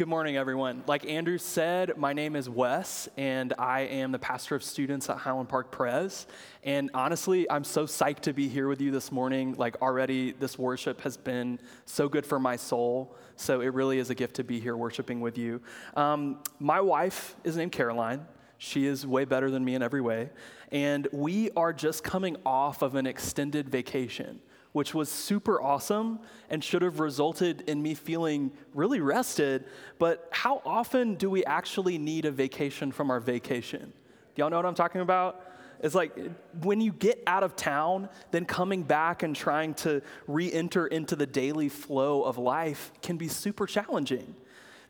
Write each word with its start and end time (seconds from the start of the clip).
Good 0.00 0.08
morning, 0.08 0.38
everyone. 0.38 0.82
Like 0.86 1.04
Andrew 1.04 1.36
said, 1.36 1.98
my 1.98 2.14
name 2.14 2.34
is 2.34 2.48
Wes, 2.48 3.06
and 3.18 3.52
I 3.58 3.80
am 3.80 4.12
the 4.12 4.18
pastor 4.18 4.54
of 4.54 4.62
students 4.62 5.10
at 5.10 5.18
Highland 5.18 5.50
Park 5.50 5.70
Pres. 5.70 6.26
And 6.64 6.88
honestly, 6.94 7.50
I'm 7.50 7.64
so 7.64 7.84
psyched 7.84 8.20
to 8.20 8.32
be 8.32 8.48
here 8.48 8.66
with 8.66 8.80
you 8.80 8.92
this 8.92 9.12
morning. 9.12 9.56
Like, 9.58 9.82
already, 9.82 10.32
this 10.32 10.58
worship 10.58 11.02
has 11.02 11.18
been 11.18 11.60
so 11.84 12.08
good 12.08 12.24
for 12.24 12.38
my 12.38 12.56
soul. 12.56 13.14
So, 13.36 13.60
it 13.60 13.74
really 13.74 13.98
is 13.98 14.08
a 14.08 14.14
gift 14.14 14.36
to 14.36 14.42
be 14.42 14.58
here 14.58 14.74
worshiping 14.74 15.20
with 15.20 15.36
you. 15.36 15.60
Um, 15.94 16.38
my 16.58 16.80
wife 16.80 17.36
is 17.44 17.58
named 17.58 17.72
Caroline. 17.72 18.26
She 18.56 18.86
is 18.86 19.06
way 19.06 19.26
better 19.26 19.50
than 19.50 19.62
me 19.62 19.74
in 19.74 19.82
every 19.82 20.00
way. 20.00 20.30
And 20.72 21.08
we 21.12 21.50
are 21.50 21.74
just 21.74 22.04
coming 22.04 22.38
off 22.46 22.80
of 22.80 22.94
an 22.94 23.06
extended 23.06 23.68
vacation 23.68 24.40
which 24.72 24.94
was 24.94 25.08
super 25.08 25.60
awesome 25.60 26.20
and 26.48 26.62
should 26.62 26.82
have 26.82 27.00
resulted 27.00 27.62
in 27.62 27.82
me 27.82 27.94
feeling 27.94 28.52
really 28.74 29.00
rested. 29.00 29.64
But 29.98 30.28
how 30.30 30.62
often 30.64 31.14
do 31.14 31.28
we 31.28 31.44
actually 31.44 31.98
need 31.98 32.24
a 32.24 32.30
vacation 32.30 32.92
from 32.92 33.10
our 33.10 33.20
vacation? 33.20 33.92
Do 34.34 34.42
y'all 34.42 34.50
know 34.50 34.56
what 34.56 34.66
I'm 34.66 34.74
talking 34.74 35.00
about? 35.00 35.46
It's 35.82 35.94
like 35.94 36.16
when 36.62 36.80
you 36.80 36.92
get 36.92 37.22
out 37.26 37.42
of 37.42 37.56
town, 37.56 38.08
then 38.30 38.44
coming 38.44 38.82
back 38.82 39.22
and 39.22 39.34
trying 39.34 39.74
to 39.74 40.02
re 40.26 40.52
enter 40.52 40.86
into 40.86 41.16
the 41.16 41.26
daily 41.26 41.68
flow 41.68 42.22
of 42.22 42.38
life 42.38 42.92
can 43.02 43.16
be 43.16 43.28
super 43.28 43.66
challenging. 43.66 44.34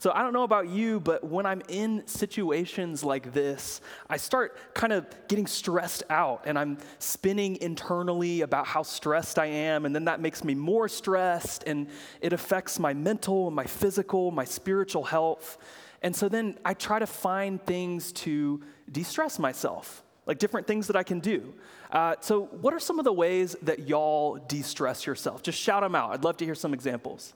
So 0.01 0.11
I 0.15 0.23
don't 0.23 0.33
know 0.33 0.45
about 0.45 0.71
you, 0.71 0.99
but 0.99 1.23
when 1.23 1.45
I'm 1.45 1.61
in 1.69 2.07
situations 2.07 3.05
like 3.05 3.35
this, 3.35 3.83
I 4.09 4.17
start 4.17 4.57
kind 4.73 4.95
of 4.95 5.07
getting 5.29 5.47
stressed 5.47 6.05
out 6.09 6.45
and 6.47 6.59
I'm 6.59 6.79
spinning 7.01 7.57
internally 7.61 8.41
about 8.41 8.67
how 8.67 8.83
stressed 8.83 9.39
I 9.39 9.45
am. 9.45 9.85
And 9.85 9.95
then 9.95 10.07
that 10.07 10.19
makes 10.19 10.43
me 10.43 10.55
more 10.55 10.89
stressed 10.89 11.65
and 11.67 11.87
it 12.23 12.33
affects 12.33 12.79
my 12.79 12.95
mental, 12.95 13.51
my 13.51 13.65
physical, 13.65 14.31
my 14.31 14.47
spiritual 14.47 15.05
health. 15.05 15.59
And 16.01 16.17
so 16.17 16.31
then 16.31 16.59
I 16.65 16.73
try 16.73 16.99
to 16.99 17.07
find 17.07 17.63
things 17.67 18.11
to 18.13 18.63
de 18.91 19.03
stress 19.03 19.39
myself 19.39 20.03
like 20.25 20.39
different 20.39 20.67
things 20.67 20.87
that 20.87 20.97
I 20.97 21.03
can 21.03 21.21
do. 21.21 21.53
Uh, 21.91 22.15
so, 22.21 22.45
what 22.45 22.73
are 22.73 22.79
some 22.79 22.99
of 22.99 23.05
the 23.05 23.13
ways 23.13 23.55
that 23.63 23.81
y'all 23.89 24.37
de 24.37 24.63
stress 24.63 25.05
yourself? 25.05 25.43
Just 25.43 25.59
shout 25.59 25.83
them 25.83 25.95
out. 25.95 26.13
I'd 26.13 26.25
love 26.25 26.39
to 26.39 26.47
hear 26.47 26.55
some 26.55 26.73
examples. 26.73 27.35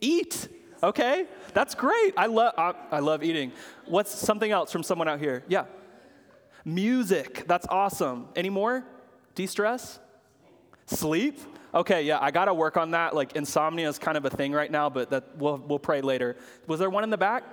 Eat. 0.00 0.48
Okay, 0.82 1.26
that's 1.52 1.74
great. 1.74 2.14
I 2.16 2.26
love 2.26 2.54
I, 2.56 2.74
I 2.90 2.98
love 3.00 3.22
eating. 3.22 3.52
What's 3.86 4.14
something 4.14 4.50
else 4.50 4.72
from 4.72 4.82
someone 4.82 5.08
out 5.08 5.20
here? 5.20 5.44
Yeah. 5.48 5.64
Music. 6.64 7.44
That's 7.46 7.66
awesome. 7.68 8.28
Any 8.36 8.50
more? 8.50 8.84
De-stress? 9.34 9.98
Sleep? 10.86 11.38
Okay, 11.72 12.02
yeah, 12.02 12.18
I 12.20 12.30
got 12.30 12.46
to 12.46 12.54
work 12.54 12.76
on 12.76 12.92
that. 12.92 13.14
Like 13.14 13.36
insomnia 13.36 13.88
is 13.88 13.98
kind 13.98 14.16
of 14.16 14.24
a 14.24 14.30
thing 14.30 14.52
right 14.52 14.70
now, 14.70 14.90
but 14.90 15.10
that 15.10 15.36
we'll 15.36 15.58
we'll 15.58 15.78
pray 15.78 16.00
later. 16.00 16.36
Was 16.66 16.80
there 16.80 16.90
one 16.90 17.04
in 17.04 17.10
the 17.10 17.18
back? 17.18 17.44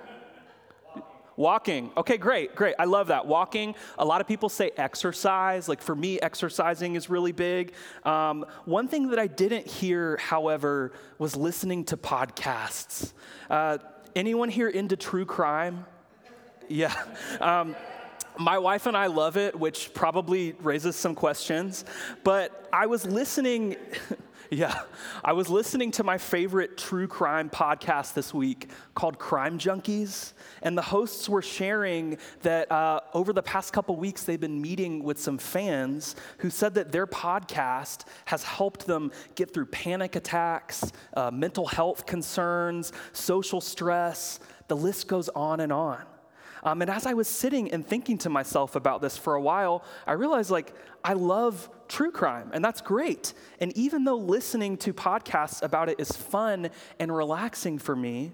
Walking. 1.38 1.92
Okay, 1.96 2.16
great, 2.16 2.56
great. 2.56 2.74
I 2.80 2.84
love 2.84 3.06
that. 3.06 3.24
Walking. 3.24 3.76
A 3.96 4.04
lot 4.04 4.20
of 4.20 4.26
people 4.26 4.48
say 4.48 4.72
exercise. 4.76 5.68
Like 5.68 5.80
for 5.80 5.94
me, 5.94 6.18
exercising 6.18 6.96
is 6.96 7.08
really 7.08 7.30
big. 7.30 7.74
Um, 8.04 8.44
one 8.64 8.88
thing 8.88 9.10
that 9.10 9.20
I 9.20 9.28
didn't 9.28 9.64
hear, 9.64 10.16
however, 10.16 10.90
was 11.16 11.36
listening 11.36 11.84
to 11.84 11.96
podcasts. 11.96 13.12
Uh, 13.48 13.78
anyone 14.16 14.48
here 14.48 14.68
into 14.68 14.96
true 14.96 15.24
crime? 15.24 15.86
Yeah. 16.68 16.92
Um, 17.40 17.76
my 18.36 18.58
wife 18.58 18.86
and 18.86 18.96
I 18.96 19.06
love 19.06 19.36
it, 19.36 19.56
which 19.56 19.94
probably 19.94 20.56
raises 20.60 20.96
some 20.96 21.14
questions. 21.14 21.84
But 22.24 22.68
I 22.72 22.86
was 22.86 23.06
listening. 23.06 23.76
Yeah. 24.58 24.80
I 25.22 25.34
was 25.34 25.50
listening 25.50 25.90
to 25.92 26.04
my 26.04 26.16
favorite 26.16 26.78
true 26.78 27.06
crime 27.06 27.50
podcast 27.50 28.14
this 28.14 28.32
week 28.32 28.70
called 28.94 29.18
Crime 29.18 29.58
Junkies, 29.58 30.32
and 30.62 30.76
the 30.76 30.82
hosts 30.82 31.28
were 31.28 31.42
sharing 31.42 32.16
that 32.40 32.72
uh, 32.72 33.00
over 33.12 33.34
the 33.34 33.42
past 33.42 33.74
couple 33.74 33.96
weeks, 33.96 34.24
they've 34.24 34.40
been 34.40 34.62
meeting 34.62 35.02
with 35.02 35.18
some 35.18 35.36
fans 35.36 36.16
who 36.38 36.48
said 36.48 36.74
that 36.74 36.92
their 36.92 37.06
podcast 37.06 38.06
has 38.24 38.42
helped 38.42 38.86
them 38.86 39.12
get 39.34 39.52
through 39.52 39.66
panic 39.66 40.16
attacks, 40.16 40.92
uh, 41.14 41.30
mental 41.30 41.66
health 41.66 42.06
concerns, 42.06 42.92
social 43.12 43.60
stress. 43.60 44.40
The 44.68 44.76
list 44.76 45.08
goes 45.08 45.28
on 45.28 45.60
and 45.60 45.72
on. 45.72 46.02
Um, 46.62 46.82
and 46.82 46.90
as 46.90 47.06
I 47.06 47.14
was 47.14 47.28
sitting 47.28 47.70
and 47.70 47.86
thinking 47.86 48.18
to 48.18 48.28
myself 48.28 48.76
about 48.76 49.00
this 49.00 49.16
for 49.16 49.34
a 49.34 49.40
while, 49.40 49.84
I 50.06 50.12
realized 50.12 50.50
like 50.50 50.74
I 51.04 51.12
love 51.14 51.68
true 51.88 52.10
crime, 52.10 52.50
and 52.52 52.64
that's 52.64 52.80
great. 52.80 53.32
And 53.60 53.76
even 53.76 54.04
though 54.04 54.16
listening 54.16 54.76
to 54.78 54.92
podcasts 54.92 55.62
about 55.62 55.88
it 55.88 56.00
is 56.00 56.10
fun 56.10 56.70
and 56.98 57.14
relaxing 57.14 57.78
for 57.78 57.96
me, 57.96 58.32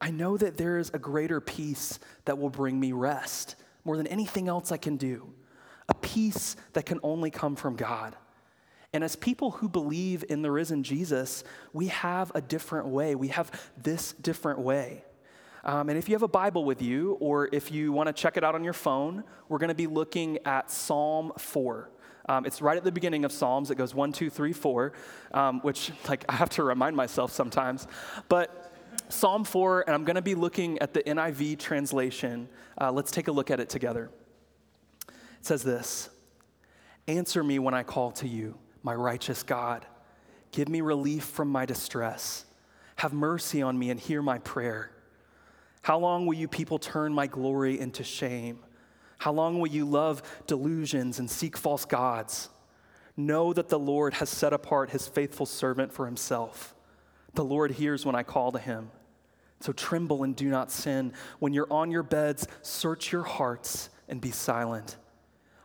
I 0.00 0.10
know 0.10 0.36
that 0.36 0.56
there 0.56 0.78
is 0.78 0.90
a 0.94 0.98
greater 0.98 1.40
peace 1.40 1.98
that 2.24 2.38
will 2.38 2.50
bring 2.50 2.78
me 2.78 2.92
rest 2.92 3.56
more 3.84 3.96
than 3.96 4.06
anything 4.06 4.48
else 4.48 4.72
I 4.72 4.76
can 4.76 4.96
do, 4.96 5.32
a 5.88 5.94
peace 5.94 6.56
that 6.72 6.86
can 6.86 7.00
only 7.02 7.30
come 7.30 7.56
from 7.56 7.76
God. 7.76 8.16
And 8.92 9.02
as 9.02 9.16
people 9.16 9.50
who 9.50 9.68
believe 9.68 10.24
in 10.28 10.42
the 10.42 10.50
risen 10.50 10.84
Jesus, 10.84 11.42
we 11.72 11.88
have 11.88 12.30
a 12.34 12.40
different 12.40 12.86
way. 12.86 13.16
We 13.16 13.28
have 13.28 13.50
this 13.76 14.12
different 14.12 14.60
way. 14.60 15.04
Um, 15.64 15.88
and 15.88 15.98
if 15.98 16.08
you 16.08 16.14
have 16.14 16.22
a 16.22 16.28
Bible 16.28 16.64
with 16.64 16.82
you, 16.82 17.12
or 17.20 17.48
if 17.50 17.72
you 17.72 17.90
want 17.90 18.06
to 18.08 18.12
check 18.12 18.36
it 18.36 18.44
out 18.44 18.54
on 18.54 18.62
your 18.62 18.74
phone, 18.74 19.24
we're 19.48 19.58
going 19.58 19.68
to 19.68 19.74
be 19.74 19.86
looking 19.86 20.38
at 20.44 20.70
Psalm 20.70 21.32
4. 21.38 21.90
Um, 22.28 22.44
it's 22.44 22.60
right 22.60 22.76
at 22.76 22.84
the 22.84 22.92
beginning 22.92 23.24
of 23.24 23.32
Psalms. 23.32 23.70
It 23.70 23.76
goes 23.76 23.94
one, 23.94 24.12
two, 24.12 24.28
three, 24.28 24.52
four, 24.52 24.92
um, 25.32 25.60
which 25.60 25.90
like 26.08 26.24
I 26.28 26.34
have 26.34 26.50
to 26.50 26.64
remind 26.64 26.96
myself 26.96 27.32
sometimes. 27.32 27.86
But 28.28 28.72
Psalm 29.08 29.44
4, 29.44 29.84
and 29.86 29.94
I'm 29.94 30.04
going 30.04 30.16
to 30.16 30.22
be 30.22 30.34
looking 30.34 30.78
at 30.80 30.92
the 30.92 31.02
NIV 31.02 31.58
translation. 31.58 32.48
Uh, 32.78 32.92
let's 32.92 33.10
take 33.10 33.28
a 33.28 33.32
look 33.32 33.50
at 33.50 33.58
it 33.58 33.68
together. 33.68 34.10
It 35.08 35.46
says 35.46 35.62
this 35.62 36.10
Answer 37.08 37.42
me 37.42 37.58
when 37.58 37.74
I 37.74 37.82
call 37.82 38.12
to 38.12 38.28
you, 38.28 38.58
my 38.82 38.94
righteous 38.94 39.42
God. 39.42 39.86
Give 40.52 40.68
me 40.68 40.82
relief 40.82 41.24
from 41.24 41.48
my 41.48 41.66
distress. 41.66 42.44
Have 42.96 43.12
mercy 43.12 43.60
on 43.60 43.78
me 43.78 43.90
and 43.90 43.98
hear 43.98 44.22
my 44.22 44.38
prayer. 44.38 44.90
How 45.84 45.98
long 45.98 46.24
will 46.24 46.32
you 46.32 46.48
people 46.48 46.78
turn 46.78 47.12
my 47.12 47.26
glory 47.26 47.78
into 47.78 48.04
shame? 48.04 48.60
How 49.18 49.32
long 49.32 49.60
will 49.60 49.68
you 49.68 49.84
love 49.84 50.22
delusions 50.46 51.18
and 51.18 51.30
seek 51.30 51.58
false 51.58 51.84
gods? 51.84 52.48
Know 53.18 53.52
that 53.52 53.68
the 53.68 53.78
Lord 53.78 54.14
has 54.14 54.30
set 54.30 54.54
apart 54.54 54.88
his 54.88 55.06
faithful 55.06 55.44
servant 55.44 55.92
for 55.92 56.06
himself. 56.06 56.74
The 57.34 57.44
Lord 57.44 57.72
hears 57.72 58.06
when 58.06 58.14
I 58.14 58.22
call 58.22 58.50
to 58.52 58.58
him. 58.58 58.92
So 59.60 59.74
tremble 59.74 60.22
and 60.22 60.34
do 60.34 60.48
not 60.48 60.70
sin. 60.70 61.12
When 61.38 61.52
you're 61.52 61.70
on 61.70 61.90
your 61.90 62.02
beds, 62.02 62.48
search 62.62 63.12
your 63.12 63.24
hearts 63.24 63.90
and 64.08 64.22
be 64.22 64.30
silent. 64.30 64.96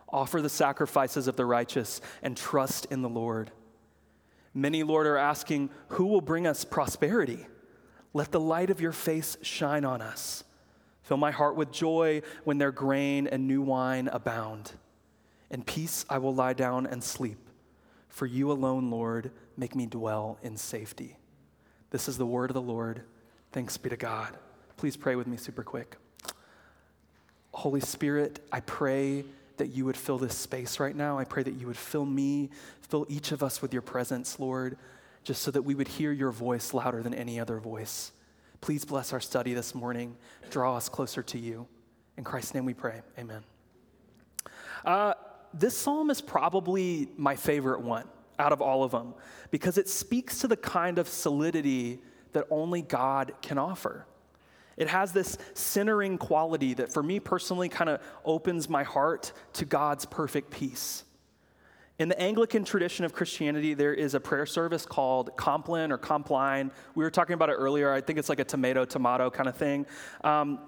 Offer 0.06 0.42
the 0.42 0.50
sacrifices 0.50 1.28
of 1.28 1.36
the 1.36 1.46
righteous 1.46 2.02
and 2.22 2.36
trust 2.36 2.84
in 2.90 3.00
the 3.00 3.08
Lord. 3.08 3.52
Many, 4.52 4.82
Lord, 4.82 5.06
are 5.06 5.16
asking, 5.16 5.70
Who 5.88 6.08
will 6.08 6.20
bring 6.20 6.46
us 6.46 6.62
prosperity? 6.62 7.46
Let 8.12 8.32
the 8.32 8.40
light 8.40 8.70
of 8.70 8.80
your 8.80 8.92
face 8.92 9.36
shine 9.42 9.84
on 9.84 10.02
us. 10.02 10.44
Fill 11.02 11.16
my 11.16 11.30
heart 11.30 11.56
with 11.56 11.72
joy 11.72 12.22
when 12.44 12.58
their 12.58 12.72
grain 12.72 13.26
and 13.26 13.46
new 13.46 13.62
wine 13.62 14.08
abound. 14.08 14.72
In 15.50 15.62
peace 15.62 16.04
I 16.08 16.18
will 16.18 16.34
lie 16.34 16.52
down 16.52 16.86
and 16.86 17.02
sleep. 17.02 17.38
For 18.08 18.26
you 18.26 18.50
alone, 18.50 18.90
Lord, 18.90 19.30
make 19.56 19.74
me 19.74 19.86
dwell 19.86 20.38
in 20.42 20.56
safety. 20.56 21.16
This 21.90 22.08
is 22.08 22.18
the 22.18 22.26
word 22.26 22.50
of 22.50 22.54
the 22.54 22.60
Lord. 22.60 23.02
Thanks 23.52 23.76
be 23.76 23.90
to 23.90 23.96
God. 23.96 24.36
Please 24.76 24.96
pray 24.96 25.16
with 25.16 25.26
me 25.26 25.36
super 25.36 25.62
quick. 25.62 25.96
Holy 27.52 27.80
Spirit, 27.80 28.40
I 28.52 28.60
pray 28.60 29.24
that 29.56 29.68
you 29.68 29.84
would 29.84 29.96
fill 29.96 30.18
this 30.18 30.36
space 30.36 30.80
right 30.80 30.94
now. 30.94 31.18
I 31.18 31.24
pray 31.24 31.42
that 31.42 31.54
you 31.54 31.66
would 31.66 31.76
fill 31.76 32.06
me, 32.06 32.50
fill 32.82 33.06
each 33.08 33.32
of 33.32 33.42
us 33.42 33.60
with 33.60 33.72
your 33.72 33.82
presence, 33.82 34.38
Lord 34.38 34.76
just 35.22 35.42
so 35.42 35.50
that 35.50 35.62
we 35.62 35.74
would 35.74 35.88
hear 35.88 36.12
your 36.12 36.30
voice 36.30 36.72
louder 36.74 37.02
than 37.02 37.14
any 37.14 37.38
other 37.38 37.58
voice. 37.58 38.12
Please 38.60 38.84
bless 38.84 39.12
our 39.12 39.20
study 39.20 39.54
this 39.54 39.74
morning. 39.74 40.16
Draw 40.50 40.76
us 40.76 40.88
closer 40.88 41.22
to 41.22 41.38
you. 41.38 41.66
In 42.16 42.24
Christ's 42.24 42.54
name 42.54 42.64
we 42.64 42.74
pray. 42.74 43.02
Amen. 43.18 43.42
Uh, 44.84 45.14
this 45.54 45.76
psalm 45.76 46.10
is 46.10 46.20
probably 46.20 47.08
my 47.16 47.36
favorite 47.36 47.80
one 47.80 48.04
out 48.38 48.52
of 48.52 48.62
all 48.62 48.82
of 48.84 48.90
them 48.90 49.14
because 49.50 49.78
it 49.78 49.88
speaks 49.88 50.38
to 50.40 50.48
the 50.48 50.56
kind 50.56 50.98
of 50.98 51.08
solidity 51.08 52.00
that 52.32 52.46
only 52.50 52.82
God 52.82 53.32
can 53.42 53.58
offer. 53.58 54.06
It 54.76 54.88
has 54.88 55.12
this 55.12 55.36
centering 55.52 56.16
quality 56.16 56.74
that, 56.74 56.92
for 56.92 57.02
me 57.02 57.20
personally, 57.20 57.68
kind 57.68 57.90
of 57.90 58.00
opens 58.24 58.68
my 58.68 58.82
heart 58.82 59.32
to 59.54 59.66
God's 59.66 60.06
perfect 60.06 60.50
peace. 60.50 61.04
In 62.00 62.08
the 62.08 62.18
Anglican 62.18 62.64
tradition 62.64 63.04
of 63.04 63.12
Christianity, 63.12 63.74
there 63.74 63.92
is 63.92 64.14
a 64.14 64.20
prayer 64.20 64.46
service 64.46 64.86
called 64.86 65.36
Compline 65.36 65.92
or 65.92 65.98
Compline. 65.98 66.72
We 66.94 67.04
were 67.04 67.10
talking 67.10 67.34
about 67.34 67.50
it 67.50 67.56
earlier. 67.56 67.92
I 67.92 68.00
think 68.00 68.18
it's 68.18 68.30
like 68.30 68.40
a 68.40 68.44
tomato, 68.44 68.86
tomato 68.86 69.28
kind 69.28 69.50
of 69.50 69.56
thing. 69.56 69.84
Um, 70.24 70.60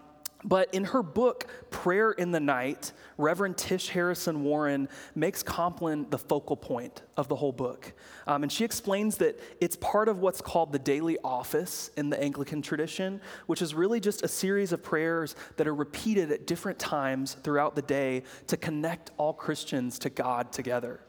But 0.44 0.74
in 0.74 0.84
her 0.84 1.02
book, 1.02 1.46
Prayer 1.70 2.10
in 2.10 2.32
the 2.32 2.40
Night, 2.40 2.92
Reverend 3.16 3.56
Tish 3.56 3.88
Harrison 3.88 4.42
Warren 4.44 4.90
makes 5.14 5.42
Compline 5.42 6.10
the 6.10 6.18
focal 6.18 6.56
point 6.56 7.00
of 7.16 7.28
the 7.28 7.36
whole 7.36 7.52
book. 7.52 7.92
Um, 8.26 8.42
and 8.42 8.52
she 8.52 8.64
explains 8.64 9.16
that 9.18 9.40
it's 9.58 9.76
part 9.76 10.08
of 10.08 10.18
what's 10.18 10.42
called 10.42 10.72
the 10.72 10.80
daily 10.80 11.16
office 11.24 11.92
in 11.96 12.10
the 12.10 12.20
Anglican 12.20 12.60
tradition, 12.60 13.22
which 13.46 13.62
is 13.62 13.72
really 13.72 14.00
just 14.00 14.22
a 14.22 14.28
series 14.28 14.72
of 14.72 14.82
prayers 14.82 15.34
that 15.56 15.66
are 15.66 15.74
repeated 15.74 16.30
at 16.30 16.46
different 16.46 16.78
times 16.78 17.36
throughout 17.42 17.74
the 17.74 17.82
day 17.82 18.22
to 18.48 18.56
connect 18.58 19.12
all 19.16 19.32
Christians 19.32 19.98
to 20.00 20.10
God 20.10 20.52
together. 20.52 21.00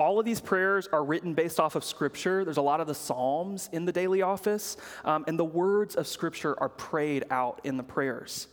All 0.00 0.18
of 0.18 0.24
these 0.24 0.40
prayers 0.40 0.88
are 0.94 1.04
written 1.04 1.34
based 1.34 1.60
off 1.60 1.74
of 1.74 1.84
Scripture. 1.84 2.42
There's 2.42 2.56
a 2.56 2.62
lot 2.62 2.80
of 2.80 2.86
the 2.86 2.94
Psalms 2.94 3.68
in 3.70 3.84
the 3.84 3.92
daily 3.92 4.22
office, 4.22 4.78
um, 5.04 5.26
and 5.28 5.38
the 5.38 5.44
words 5.44 5.94
of 5.94 6.06
Scripture 6.06 6.58
are 6.58 6.70
prayed 6.70 7.24
out 7.30 7.60
in 7.64 7.76
the 7.76 7.82
prayers. 7.82 8.48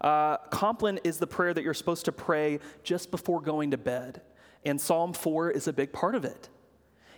Uh, 0.00 0.38
Compline 0.50 0.98
is 1.04 1.18
the 1.18 1.26
prayer 1.26 1.54
that 1.54 1.62
you're 1.62 1.72
supposed 1.72 2.06
to 2.06 2.12
pray 2.12 2.58
just 2.82 3.12
before 3.12 3.40
going 3.40 3.70
to 3.70 3.78
bed, 3.78 4.22
and 4.64 4.80
Psalm 4.80 5.12
4 5.12 5.52
is 5.52 5.68
a 5.68 5.72
big 5.72 5.92
part 5.92 6.16
of 6.16 6.24
it. 6.24 6.48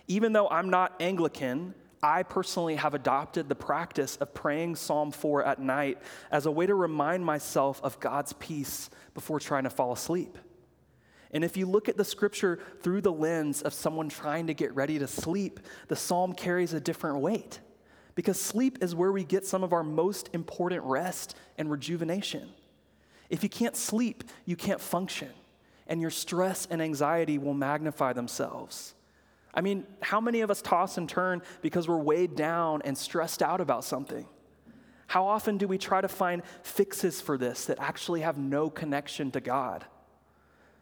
Even 0.07 0.31
though 0.31 0.47
I'm 0.47 0.69
not 0.69 1.01
Anglican, 1.01 1.73
I 2.03 2.21
personally 2.21 2.75
have 2.75 2.93
adopted 2.93 3.49
the 3.49 3.55
practice 3.55 4.15
of 4.17 4.31
praying 4.35 4.75
Psalm 4.75 5.11
4 5.11 5.43
at 5.43 5.59
night 5.59 5.97
as 6.29 6.45
a 6.45 6.51
way 6.51 6.67
to 6.67 6.75
remind 6.75 7.25
myself 7.25 7.81
of 7.83 7.99
God's 7.99 8.33
peace 8.33 8.91
before 9.15 9.39
trying 9.39 9.63
to 9.63 9.71
fall 9.71 9.91
asleep. 9.91 10.37
And 11.31 11.43
if 11.43 11.55
you 11.55 11.65
look 11.65 11.87
at 11.87 11.97
the 11.97 12.03
scripture 12.03 12.59
through 12.81 13.01
the 13.01 13.11
lens 13.11 13.61
of 13.61 13.73
someone 13.73 14.09
trying 14.09 14.47
to 14.47 14.53
get 14.53 14.75
ready 14.75 14.99
to 14.99 15.07
sleep, 15.07 15.59
the 15.87 15.95
psalm 15.95 16.33
carries 16.33 16.73
a 16.73 16.79
different 16.79 17.19
weight. 17.19 17.59
Because 18.15 18.39
sleep 18.39 18.79
is 18.81 18.93
where 18.93 19.11
we 19.11 19.23
get 19.23 19.45
some 19.45 19.63
of 19.63 19.71
our 19.71 19.83
most 19.83 20.29
important 20.33 20.83
rest 20.83 21.35
and 21.57 21.71
rejuvenation. 21.71 22.49
If 23.29 23.43
you 23.43 23.49
can't 23.49 23.77
sleep, 23.77 24.25
you 24.45 24.57
can't 24.57 24.81
function, 24.81 25.29
and 25.87 26.01
your 26.01 26.09
stress 26.09 26.67
and 26.69 26.81
anxiety 26.81 27.37
will 27.37 27.53
magnify 27.53 28.11
themselves. 28.11 28.93
I 29.53 29.61
mean, 29.61 29.85
how 30.01 30.19
many 30.19 30.41
of 30.41 30.51
us 30.51 30.61
toss 30.61 30.97
and 30.97 31.07
turn 31.07 31.41
because 31.61 31.87
we're 31.87 31.97
weighed 31.97 32.35
down 32.35 32.81
and 32.83 32.97
stressed 32.97 33.41
out 33.41 33.61
about 33.61 33.85
something? 33.85 34.25
How 35.07 35.25
often 35.25 35.57
do 35.57 35.67
we 35.67 35.77
try 35.77 36.01
to 36.01 36.07
find 36.07 36.41
fixes 36.63 37.21
for 37.21 37.37
this 37.37 37.65
that 37.65 37.79
actually 37.79 38.21
have 38.21 38.37
no 38.37 38.69
connection 38.69 39.31
to 39.31 39.41
God? 39.41 39.85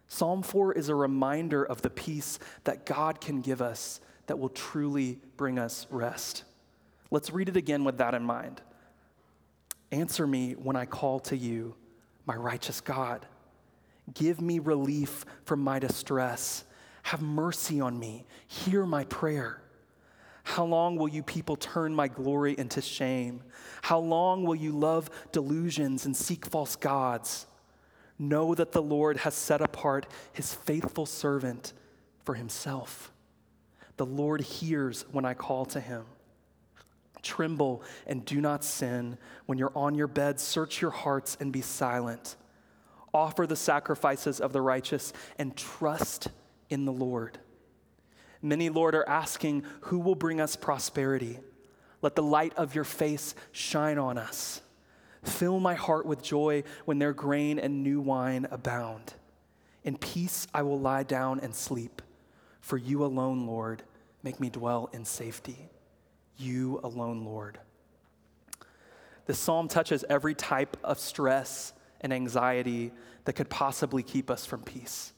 Psalm 0.10 0.42
4 0.42 0.74
is 0.74 0.90
a 0.90 0.96
reminder 0.96 1.64
of 1.64 1.84
the 1.84 1.90
peace 1.90 2.40
that 2.64 2.86
God 2.86 3.22
can 3.22 3.42
give 3.42 3.62
us 3.62 4.02
that 4.26 4.40
will 4.40 4.50
truly 4.50 5.20
bring 5.38 5.60
us 5.60 5.86
rest. 5.92 6.44
Let's 7.12 7.32
read 7.32 7.48
it 7.48 7.56
again 7.56 7.84
with 7.84 8.00
that 8.00 8.16
in 8.16 8.24
mind. 8.24 8.62
Answer 9.92 10.28
me 10.28 10.54
when 10.54 10.76
I 10.76 10.86
call 10.86 11.20
to 11.22 11.38
you, 11.38 11.76
my 12.26 12.36
righteous 12.36 12.82
God. 12.82 13.26
Give 14.14 14.42
me 14.42 14.58
relief 14.58 15.26
from 15.46 15.62
my 15.62 15.78
distress. 15.78 16.64
Have 17.04 17.22
mercy 17.22 17.80
on 17.80 17.98
me. 18.00 18.26
Hear 18.48 18.88
my 18.88 19.06
prayer. 19.06 19.62
How 20.44 20.66
long 20.66 20.96
will 20.96 21.08
you 21.08 21.22
people 21.22 21.56
turn 21.56 21.94
my 21.94 22.08
glory 22.08 22.56
into 22.58 22.82
shame? 22.82 23.44
How 23.84 24.00
long 24.00 24.44
will 24.44 24.56
you 24.56 24.72
love 24.72 25.10
delusions 25.32 26.06
and 26.06 26.18
seek 26.18 26.48
false 26.48 26.76
gods? 26.76 27.46
Know 28.20 28.54
that 28.54 28.74
the 28.74 28.82
Lord 28.82 29.18
has 29.18 29.34
set 29.34 29.62
apart 29.62 30.06
his 30.34 30.54
faithful 30.54 31.06
servant 31.06 31.72
for 32.26 32.36
himself. 32.36 33.14
The 33.96 34.06
Lord 34.06 34.42
hears 34.42 35.06
when 35.12 35.24
I 35.26 35.34
call 35.34 35.66
to 35.68 35.80
him. 35.80 36.04
Tremble 37.22 37.82
and 38.06 38.24
do 38.26 38.42
not 38.42 38.64
sin. 38.64 39.18
When 39.46 39.58
you're 39.58 39.72
on 39.76 39.96
your 39.96 40.08
bed, 40.08 40.40
search 40.40 40.82
your 40.82 40.92
hearts 40.92 41.38
and 41.40 41.52
be 41.52 41.62
silent. 41.62 42.36
Offer 43.14 43.48
the 43.48 43.56
sacrifices 43.56 44.40
of 44.40 44.54
the 44.54 44.62
righteous 44.62 45.14
and 45.38 45.56
trust 45.56 46.28
in 46.70 46.86
the 46.86 46.92
Lord. 46.92 47.40
Many, 48.42 48.70
Lord, 48.70 48.96
are 48.96 49.08
asking, 49.08 49.64
Who 49.82 50.00
will 50.00 50.16
bring 50.16 50.40
us 50.40 50.56
prosperity? 50.56 51.40
Let 52.02 52.16
the 52.16 52.24
light 52.24 52.54
of 52.56 52.76
your 52.76 52.84
face 52.84 53.36
shine 53.52 53.98
on 53.98 54.18
us. 54.18 54.62
Fill 55.24 55.60
my 55.60 55.76
heart 55.76 56.06
with 56.06 56.22
joy 56.22 56.64
when 56.86 57.00
their 57.00 57.14
grain 57.14 57.60
and 57.60 57.84
new 57.84 58.00
wine 58.00 58.48
abound. 58.52 59.14
In 59.84 59.98
peace 59.98 60.48
I 60.54 60.62
will 60.62 60.80
lie 60.80 61.04
down 61.04 61.40
and 61.40 61.54
sleep. 61.54 62.02
For 62.62 62.78
you 62.78 63.04
alone, 63.04 63.48
Lord, 63.48 63.84
make 64.24 64.40
me 64.40 64.50
dwell 64.50 64.90
in 64.94 65.06
safety. 65.06 65.70
You 66.38 66.80
alone, 66.84 67.26
Lord. 67.26 67.60
This 69.26 69.40
psalm 69.40 69.68
touches 69.68 70.06
every 70.10 70.34
type 70.34 70.78
of 70.84 71.00
stress 71.00 71.74
and 72.02 72.14
anxiety 72.14 72.92
that 73.26 73.34
could 73.34 73.50
possibly 73.50 74.04
keep 74.04 74.32
us 74.32 74.46
from 74.46 74.62
peace. 74.62 75.14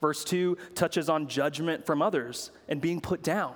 Verse 0.00 0.24
2 0.24 0.56
touches 0.74 1.08
on 1.08 1.28
judgment 1.28 1.86
from 1.86 2.02
others 2.02 2.50
and 2.68 2.80
being 2.80 3.00
put 3.00 3.22
down. 3.22 3.54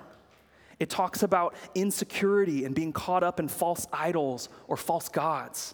It 0.79 0.89
talks 0.89 1.23
about 1.23 1.55
insecurity 1.73 2.65
and 2.65 2.75
being 2.75 2.93
caught 2.93 3.23
up 3.23 3.39
in 3.39 3.47
false 3.47 3.87
idols 3.91 4.49
or 4.67 4.77
false 4.77 5.09
gods. 5.09 5.73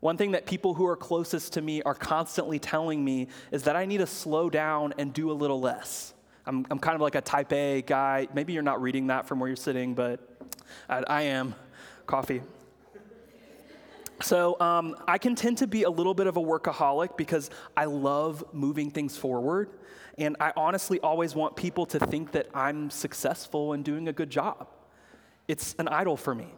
One 0.00 0.16
thing 0.16 0.32
that 0.32 0.46
people 0.46 0.74
who 0.74 0.86
are 0.86 0.96
closest 0.96 1.52
to 1.54 1.62
me 1.62 1.82
are 1.82 1.94
constantly 1.94 2.58
telling 2.58 3.04
me 3.04 3.28
is 3.52 3.64
that 3.64 3.76
I 3.76 3.84
need 3.84 3.98
to 3.98 4.06
slow 4.06 4.48
down 4.48 4.94
and 4.98 5.12
do 5.12 5.30
a 5.30 5.34
little 5.34 5.60
less. 5.60 6.14
I'm, 6.46 6.66
I'm 6.70 6.78
kind 6.78 6.94
of 6.94 7.02
like 7.02 7.14
a 7.14 7.20
type 7.20 7.52
A 7.52 7.82
guy. 7.82 8.26
Maybe 8.34 8.54
you're 8.54 8.62
not 8.62 8.80
reading 8.80 9.08
that 9.08 9.28
from 9.28 9.38
where 9.40 9.48
you're 9.48 9.56
sitting, 9.56 9.94
but 9.94 10.20
I, 10.88 11.04
I 11.06 11.22
am. 11.22 11.54
Coffee. 12.06 12.42
So 14.22 14.58
um, 14.60 14.96
I 15.06 15.18
can 15.18 15.34
tend 15.34 15.58
to 15.58 15.66
be 15.66 15.84
a 15.84 15.90
little 15.90 16.12
bit 16.14 16.26
of 16.26 16.36
a 16.36 16.40
workaholic 16.40 17.16
because 17.16 17.50
I 17.76 17.84
love 17.84 18.42
moving 18.52 18.90
things 18.90 19.16
forward. 19.16 19.70
And 20.20 20.36
I 20.38 20.52
honestly 20.54 21.00
always 21.00 21.34
want 21.34 21.56
people 21.56 21.86
to 21.86 21.98
think 21.98 22.32
that 22.32 22.48
I'm 22.54 22.90
successful 22.90 23.72
and 23.72 23.82
doing 23.82 24.06
a 24.06 24.12
good 24.12 24.28
job. 24.28 24.68
It's 25.48 25.74
an 25.78 25.88
idol 25.88 26.16
for 26.16 26.34
me. 26.34 26.52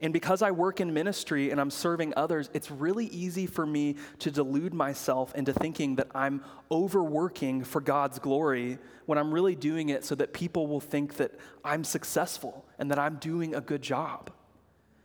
And 0.00 0.12
because 0.12 0.42
I 0.42 0.50
work 0.50 0.80
in 0.80 0.92
ministry 0.92 1.50
and 1.50 1.60
I'm 1.60 1.70
serving 1.70 2.14
others, 2.16 2.50
it's 2.52 2.70
really 2.70 3.06
easy 3.06 3.46
for 3.46 3.64
me 3.64 3.96
to 4.20 4.30
delude 4.30 4.74
myself 4.74 5.34
into 5.34 5.52
thinking 5.52 5.96
that 5.96 6.08
I'm 6.14 6.42
overworking 6.70 7.64
for 7.64 7.80
God's 7.80 8.18
glory 8.18 8.78
when 9.06 9.18
I'm 9.18 9.32
really 9.32 9.54
doing 9.54 9.88
it 9.88 10.04
so 10.04 10.14
that 10.16 10.32
people 10.32 10.66
will 10.66 10.80
think 10.80 11.16
that 11.16 11.32
I'm 11.64 11.82
successful 11.82 12.64
and 12.78 12.90
that 12.90 12.98
I'm 12.98 13.16
doing 13.16 13.54
a 13.54 13.60
good 13.60 13.82
job. 13.82 14.30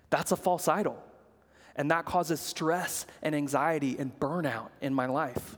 That's 0.09 0.31
a 0.31 0.35
false 0.35 0.67
idol. 0.67 1.01
And 1.75 1.89
that 1.89 2.05
causes 2.05 2.39
stress 2.39 3.07
and 3.23 3.33
anxiety 3.33 3.95
and 3.97 4.11
burnout 4.19 4.69
in 4.81 4.93
my 4.93 5.07
life. 5.07 5.57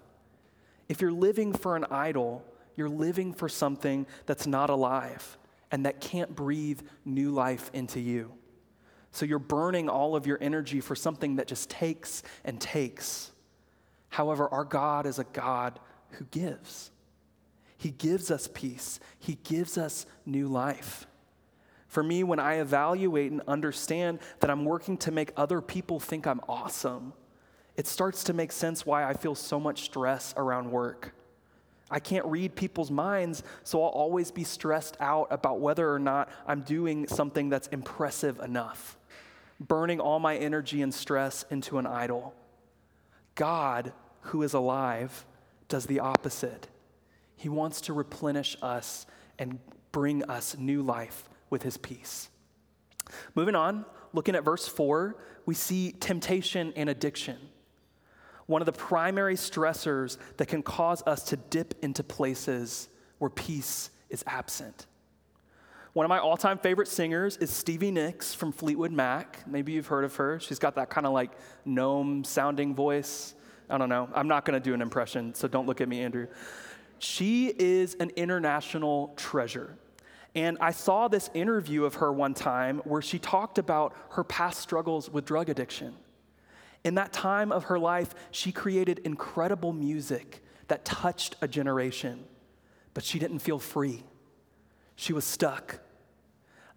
If 0.88 1.02
you're 1.02 1.12
living 1.12 1.54
for 1.54 1.76
an 1.76 1.86
idol, 1.90 2.44
you're 2.76 2.90
living 2.90 3.34
for 3.34 3.50
something 3.50 4.06
that's 4.26 4.46
not 4.46 4.70
alive 4.70 5.38
and 5.72 5.86
that 5.86 6.00
can't 6.00 6.36
breathe 6.36 6.82
new 7.04 7.32
life 7.32 7.72
into 7.74 8.00
you. 8.00 8.32
So 9.12 9.26
you're 9.26 9.40
burning 9.40 9.90
all 9.90 10.16
of 10.16 10.28
your 10.28 10.38
energy 10.42 10.82
for 10.82 10.96
something 10.96 11.38
that 11.38 11.48
just 11.48 11.70
takes 11.70 12.22
and 12.44 12.60
takes. 12.60 13.32
However, 14.10 14.48
our 14.50 14.65
God 14.65 15.06
is 15.06 15.20
a 15.20 15.24
God 15.24 15.80
who 16.12 16.25
gives. 16.25 16.92
He 17.77 17.92
gives 17.92 18.32
us 18.32 18.50
peace, 18.54 19.00
He 19.20 19.38
gives 19.44 19.77
us 19.77 20.06
new 20.25 20.48
life. 20.48 21.08
For 21.88 22.04
me, 22.04 22.24
when 22.24 22.39
I 22.39 22.56
evaluate 22.56 23.32
and 23.32 23.42
understand 23.48 24.20
that 24.42 24.50
I'm 24.50 24.65
working 24.65 24.98
to 24.98 25.12
make 25.12 25.32
other 25.38 25.62
people 25.62 26.00
think 26.00 26.27
I'm 26.27 26.42
awesome, 26.50 27.13
it 27.77 27.88
starts 27.88 28.24
to 28.25 28.34
make 28.34 28.51
sense 28.51 28.86
why 28.86 29.03
I 29.03 29.13
feel 29.13 29.36
so 29.36 29.60
much 29.60 29.84
stress 29.84 30.34
around 30.38 30.72
work. 30.72 31.13
I 31.91 32.00
can't 32.00 32.25
read 32.25 32.55
people's 32.55 32.89
minds, 32.89 33.44
so 33.63 33.84
I'll 33.84 33.89
always 33.89 34.32
be 34.32 34.44
stressed 34.44 34.98
out 35.00 35.27
about 35.29 35.60
whether 35.60 35.91
or 35.91 36.00
not 36.00 36.29
I'm 36.48 36.62
doing 36.62 37.08
something 37.08 37.50
that's 37.50 37.67
impressive 37.67 38.39
enough, 38.39 38.98
burning 39.60 40.00
all 40.00 40.20
my 40.20 40.36
energy 40.36 40.82
and 40.82 40.94
stress 40.94 41.46
into 41.51 41.77
an 41.77 41.86
idol. 41.86 42.34
God, 43.36 43.94
who 44.22 44.41
is 44.41 44.53
alive, 44.53 45.25
does 45.67 45.86
the 45.86 46.00
opposite. 46.00 46.67
He 47.36 47.50
wants 47.50 47.82
to 47.82 47.94
replenish 47.94 48.58
us 48.62 49.05
and 49.38 49.60
bring 49.91 50.24
us 50.24 50.58
new 50.58 50.82
life 50.82 51.29
with 51.50 51.62
his 51.62 51.77
peace. 51.77 52.29
Moving 53.36 53.55
on, 53.55 53.86
looking 54.13 54.36
at 54.36 54.44
verse 54.44 54.67
4, 54.67 55.17
we 55.46 55.53
see 55.53 55.91
temptation 55.91 56.74
and 56.75 56.89
addiction 56.89 57.38
one 58.48 58.62
of 58.62 58.66
the 58.66 58.72
primary 58.72 59.36
stressors 59.36 60.18
that 60.38 60.48
can 60.48 60.62
cause 60.62 61.02
us 61.08 61.24
to 61.24 61.38
dip 61.38 61.74
into 61.82 62.04
places 62.04 62.90
where 63.18 63.30
peace 63.30 63.90
is 64.10 64.24
absent. 64.28 64.86
One 65.94 66.06
of 66.06 66.10
my 66.10 66.20
all 66.20 66.38
time 66.38 66.58
favorite 66.58 66.90
singers 66.90 67.38
is 67.38 67.50
Stevie 67.50 67.92
Nicks 67.92 68.34
from 68.34 68.52
Fleetwood 68.52 68.92
Mac. 68.92 69.48
Maybe 69.48 69.72
you've 69.72 69.88
heard 69.88 70.04
of 70.04 70.16
her. 70.18 70.40
She's 70.40 70.60
got 70.60 70.75
that 70.75 70.90
kind 70.90 71.08
of 71.08 71.14
like 71.14 71.32
gnome 71.64 72.24
sounding 72.24 72.75
voice. 72.75 73.34
I 73.70 73.78
don't 73.78 73.90
know. 73.90 74.10
I'm 74.14 74.28
not 74.28 74.46
going 74.46 74.62
to 74.62 74.64
do 74.64 74.74
an 74.74 74.82
impression, 74.82 75.34
so 75.34 75.48
don't 75.48 75.66
look 75.66 75.82
at 75.82 75.88
me, 75.88 76.02
Andrew. 76.02 76.28
She 77.00 77.48
is 77.48 77.96
an 77.96 78.12
international 78.12 79.14
treasure. 79.16 79.78
And 80.36 80.58
I 80.60 80.72
saw 80.72 81.08
this 81.08 81.30
interview 81.34 81.86
of 81.86 81.96
her 81.96 82.12
one 82.12 82.34
time 82.34 82.80
where 82.80 83.02
she 83.02 83.18
talked 83.18 83.58
about 83.58 83.96
her 84.12 84.24
past 84.25 84.60
struggles 84.60 85.10
with 85.10 85.24
drug 85.24 85.50
addiction. 85.50 85.96
In 86.86 86.96
that 86.96 87.12
time 87.12 87.51
of 87.51 87.65
her 87.65 87.80
life, 87.80 88.13
she 88.30 88.51
created 88.51 89.00
incredible 89.00 89.74
music 89.74 90.44
that 90.68 90.86
touched 90.86 91.36
a 91.42 91.48
generation, 91.48 92.24
but 92.94 93.04
she 93.04 93.18
didn't 93.18 93.39
feel 93.39 93.58
free. 93.58 94.04
She 94.96 95.12
was 95.12 95.25
stuck. 95.25 95.80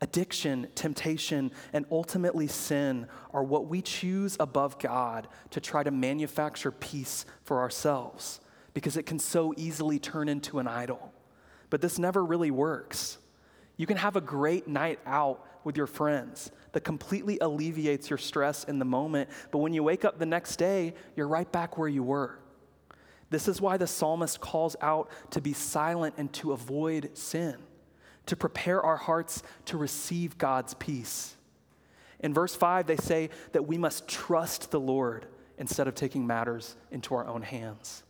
Addiction, 0.00 0.68
temptation, 0.74 1.52
and 1.74 1.84
ultimately 1.90 2.46
sin 2.46 3.06
are 3.34 3.44
what 3.44 3.66
we 3.66 3.82
choose 3.82 4.36
above 4.40 4.78
God 4.78 5.28
to 5.50 5.60
try 5.60 5.82
to 5.82 5.90
manufacture 5.90 6.70
peace 6.70 7.26
for 7.44 7.60
ourselves 7.60 8.40
because 8.72 8.96
it 8.96 9.04
can 9.04 9.18
so 9.18 9.52
easily 9.58 9.98
turn 9.98 10.28
into 10.28 10.58
an 10.58 10.68
idol. 10.68 11.12
But 11.68 11.82
this 11.82 11.98
never 11.98 12.24
really 12.24 12.50
works. 12.50 13.18
You 13.76 13.86
can 13.86 13.98
have 13.98 14.16
a 14.16 14.22
great 14.22 14.68
night 14.68 15.00
out 15.04 15.44
with 15.64 15.76
your 15.76 15.86
friends 15.86 16.50
that 16.72 16.80
completely 16.80 17.38
alleviates 17.40 18.10
your 18.10 18.18
stress 18.18 18.64
in 18.64 18.78
the 18.78 18.84
moment, 18.84 19.30
but 19.50 19.58
when 19.58 19.72
you 19.72 19.82
wake 19.82 20.04
up 20.04 20.18
the 20.18 20.26
next 20.26 20.56
day, 20.56 20.94
you're 21.16 21.28
right 21.28 21.50
back 21.50 21.78
where 21.78 21.88
you 21.88 22.02
were. 22.02 22.38
This 23.30 23.48
is 23.48 23.60
why 23.60 23.76
the 23.76 23.86
psalmist 23.86 24.40
calls 24.40 24.76
out 24.80 25.10
to 25.30 25.40
be 25.40 25.52
silent 25.52 26.14
and 26.16 26.32
to 26.34 26.52
avoid 26.52 27.16
sin 27.16 27.56
to 28.28 28.36
prepare 28.36 28.80
our 28.82 28.96
hearts 28.96 29.42
to 29.64 29.76
receive 29.76 30.38
God's 30.38 30.74
peace. 30.74 31.34
In 32.20 32.34
verse 32.34 32.54
5, 32.54 32.86
they 32.86 32.96
say 32.96 33.30
that 33.52 33.66
we 33.66 33.78
must 33.78 34.06
trust 34.06 34.70
the 34.70 34.80
Lord 34.80 35.26
instead 35.56 35.88
of 35.88 35.94
taking 35.94 36.26
matters 36.26 36.76
into 36.90 37.14
our 37.14 37.26
own 37.26 37.42
hands. 37.42 38.02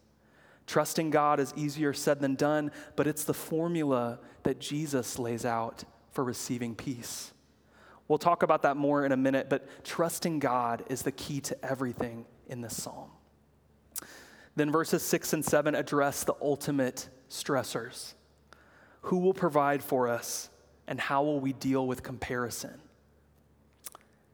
Trusting 0.66 1.10
God 1.10 1.40
is 1.40 1.54
easier 1.56 1.92
said 1.92 2.20
than 2.20 2.34
done, 2.34 2.72
but 2.96 3.06
it's 3.06 3.24
the 3.24 3.34
formula 3.34 4.18
that 4.42 4.58
Jesus 4.58 5.18
lays 5.18 5.44
out 5.44 5.84
for 6.10 6.24
receiving 6.24 6.74
peace. 6.74 7.32
We'll 8.08 8.18
talk 8.18 8.42
about 8.42 8.62
that 8.62 8.76
more 8.76 9.04
in 9.04 9.12
a 9.12 9.16
minute, 9.16 9.48
but 9.50 9.84
trusting 9.84 10.38
God 10.38 10.84
is 10.88 11.02
the 11.02 11.12
key 11.12 11.40
to 11.42 11.64
everything 11.64 12.24
in 12.48 12.62
this 12.62 12.82
psalm. 12.82 13.10
Then 14.56 14.72
verses 14.72 15.02
6 15.02 15.34
and 15.34 15.44
7 15.44 15.74
address 15.74 16.24
the 16.24 16.34
ultimate 16.40 17.08
stressors. 17.30 18.14
Who 19.02 19.18
will 19.18 19.34
provide 19.34 19.82
for 19.82 20.08
us, 20.08 20.48
and 20.86 20.98
how 20.98 21.22
will 21.22 21.38
we 21.38 21.52
deal 21.52 21.86
with 21.86 22.02
comparison? 22.02 22.80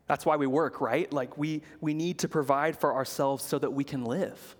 That's 0.07 0.25
why 0.25 0.37
we 0.37 0.47
work, 0.47 0.81
right? 0.81 1.12
Like 1.12 1.37
we, 1.37 1.62
we 1.81 1.95
need 1.95 2.21
to 2.21 2.28
provide 2.28 2.78
for 2.78 2.95
ourselves 2.95 3.45
so 3.45 3.59
that 3.59 3.73
we 3.73 3.85
can 3.85 4.04
live. 4.04 4.57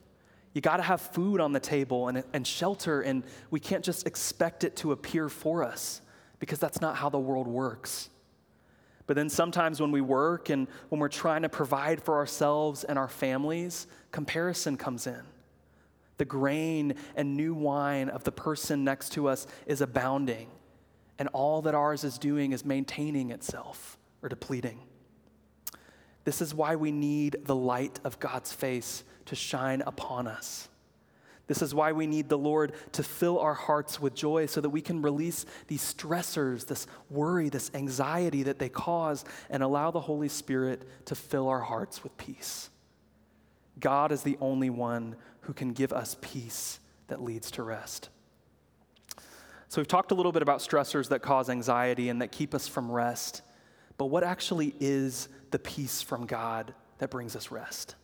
You 0.55 0.61
got 0.61 0.79
to 0.79 0.83
have 0.83 1.01
food 1.01 1.41
on 1.41 1.53
the 1.53 1.61
table 1.61 2.09
and, 2.09 2.25
and 2.33 2.47
shelter, 2.47 3.01
and 3.01 3.25
we 3.51 3.61
can't 3.61 3.85
just 3.85 4.07
expect 4.07 4.65
it 4.65 4.77
to 4.77 4.93
appear 4.93 5.29
for 5.29 5.65
us 5.65 6.01
because 6.39 6.59
that's 6.59 6.81
not 6.81 6.97
how 6.97 7.09
the 7.09 7.19
world 7.19 7.47
works. 7.47 8.09
But 9.07 9.17
then 9.17 9.29
sometimes 9.29 9.81
when 9.81 9.91
we 9.91 10.01
work 10.01 10.49
and 10.49 10.67
when 10.89 11.01
we're 11.01 11.09
trying 11.09 11.43
to 11.43 11.49
provide 11.49 12.03
for 12.03 12.17
ourselves 12.17 12.85
and 12.85 12.99
our 12.99 13.09
families, 13.09 13.87
comparison 14.13 14.77
comes 14.77 15.07
in. 15.07 15.23
The 16.17 16.25
grain 16.25 16.95
and 17.17 17.37
new 17.37 17.55
wine 17.55 18.09
of 18.09 18.25
the 18.25 18.33
person 18.33 18.85
next 18.85 19.11
to 19.13 19.29
us 19.29 19.47
is 19.67 19.81
abounding, 19.81 20.49
and 21.19 21.29
all 21.33 21.63
that 21.63 21.75
ours 21.75 22.05
is 22.05 22.19
doing 22.19 22.53
is 22.53 22.65
maintaining 22.65 23.31
itself 23.31 23.99
or 24.23 24.29
depleting. 24.29 24.81
This 26.25 26.41
is 26.41 26.55
why 26.55 26.77
we 26.77 26.93
need 26.93 27.37
the 27.45 27.55
light 27.55 28.01
of 28.05 28.19
God's 28.19 28.53
face 28.53 29.05
to 29.27 29.35
shine 29.35 29.83
upon 29.83 30.27
us. 30.27 30.69
This 31.47 31.61
is 31.61 31.75
why 31.75 31.93
we 31.93 32.07
need 32.07 32.29
the 32.29 32.39
Lord 32.39 32.73
to 32.93 33.03
fill 33.03 33.39
our 33.39 33.55
hearts 33.55 34.01
with 34.01 34.15
joy 34.15 34.47
so 34.47 34.61
that 34.61 34.71
we 34.71 34.81
can 34.81 35.03
release 35.03 35.45
these 35.69 35.83
stressors, 35.83 36.67
this 36.67 36.87
worry, 37.11 37.51
this 37.51 37.71
anxiety 37.75 38.45
that 38.45 38.59
they 38.59 38.71
cause, 38.71 39.25
and 39.51 39.63
allow 39.63 39.91
the 39.91 40.01
Holy 40.01 40.29
Spirit 40.29 40.83
to 41.07 41.15
fill 41.15 41.49
our 41.49 41.61
hearts 41.61 42.03
with 42.03 42.17
peace. 42.17 42.71
God 43.79 44.11
is 44.11 44.23
the 44.23 44.39
only 44.41 44.71
one 44.71 45.17
who 45.41 45.53
can 45.53 45.73
give 45.73 45.93
us 45.93 46.17
peace 46.23 46.81
that 47.09 47.23
leads 47.23 47.51
to 47.53 47.63
rest. 47.63 48.09
So, 49.69 49.81
we've 49.81 49.89
talked 49.89 50.13
a 50.13 50.15
little 50.15 50.33
bit 50.33 50.43
about 50.43 50.61
stressors 50.61 51.09
that 51.09 51.21
cause 51.21 51.51
anxiety 51.51 52.09
and 52.09 52.23
that 52.23 52.33
keep 52.33 52.55
us 52.55 52.69
from 52.69 52.91
rest, 52.91 53.43
but 53.99 54.07
what 54.07 54.23
actually 54.23 54.75
is 54.81 55.29
the 55.51 55.59
peace 55.59 56.01
from 56.01 56.27
God 56.27 56.73
that 56.99 57.11
brings 57.11 57.37
us 57.37 57.51
rest? 57.51 57.97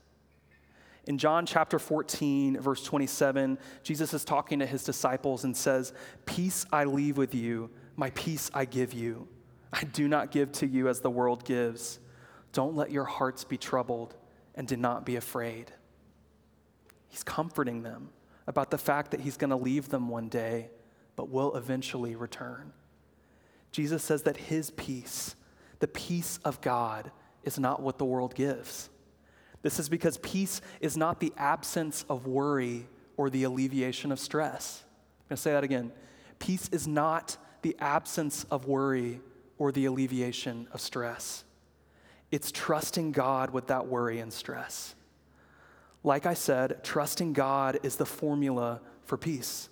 In 1.06 1.18
John 1.18 1.46
chapter 1.46 1.78
14, 1.78 2.60
verse 2.60 2.84
27, 2.84 3.58
Jesus 3.82 4.12
is 4.12 4.24
talking 4.24 4.58
to 4.58 4.66
his 4.66 4.84
disciples 4.84 5.44
and 5.44 5.56
says, 5.56 5.92
Peace 6.26 6.66
I 6.72 6.84
leave 6.84 7.16
with 7.16 7.34
you, 7.34 7.70
my 7.96 8.10
peace 8.10 8.50
I 8.52 8.64
give 8.64 8.92
you. 8.92 9.26
I 9.72 9.84
do 9.84 10.08
not 10.08 10.30
give 10.30 10.52
to 10.52 10.66
you 10.66 10.88
as 10.88 11.00
the 11.00 11.10
world 11.10 11.44
gives. 11.44 12.00
Don't 12.52 12.76
let 12.76 12.90
your 12.90 13.04
hearts 13.04 13.44
be 13.44 13.56
troubled 13.56 14.14
and 14.54 14.66
do 14.66 14.76
not 14.76 15.06
be 15.06 15.16
afraid. 15.16 15.72
He's 17.08 17.22
comforting 17.22 17.82
them 17.82 18.10
about 18.46 18.70
the 18.70 18.78
fact 18.78 19.12
that 19.12 19.20
he's 19.20 19.36
going 19.36 19.50
to 19.50 19.56
leave 19.56 19.88
them 19.88 20.08
one 20.08 20.28
day, 20.28 20.70
but 21.16 21.28
will 21.28 21.56
eventually 21.56 22.14
return. 22.16 22.72
Jesus 23.72 24.02
says 24.02 24.22
that 24.24 24.36
his 24.36 24.70
peace, 24.70 25.36
the 25.78 25.88
peace 25.88 26.38
of 26.44 26.60
God, 26.60 27.10
is 27.44 27.58
not 27.58 27.82
what 27.82 27.98
the 27.98 28.04
world 28.04 28.34
gives. 28.34 28.90
This 29.62 29.78
is 29.78 29.88
because 29.88 30.18
peace 30.18 30.60
is 30.80 30.96
not 30.96 31.20
the 31.20 31.32
absence 31.36 32.04
of 32.08 32.26
worry 32.26 32.86
or 33.16 33.28
the 33.28 33.44
alleviation 33.44 34.10
of 34.12 34.18
stress. 34.18 34.84
I'm 34.84 35.28
going 35.30 35.36
to 35.36 35.42
say 35.42 35.52
that 35.52 35.64
again. 35.64 35.92
Peace 36.38 36.68
is 36.70 36.88
not 36.88 37.36
the 37.62 37.76
absence 37.78 38.44
of 38.50 38.66
worry 38.66 39.20
or 39.58 39.70
the 39.72 39.84
alleviation 39.84 40.66
of 40.72 40.80
stress. 40.80 41.44
It's 42.30 42.50
trusting 42.50 43.12
God 43.12 43.50
with 43.50 43.66
that 43.66 43.86
worry 43.86 44.20
and 44.20 44.32
stress. 44.32 44.94
Like 46.02 46.24
I 46.24 46.34
said, 46.34 46.82
trusting 46.82 47.34
God 47.34 47.78
is 47.82 47.96
the 47.96 48.06
formula 48.06 48.80
for 49.04 49.18
peace. 49.18 49.68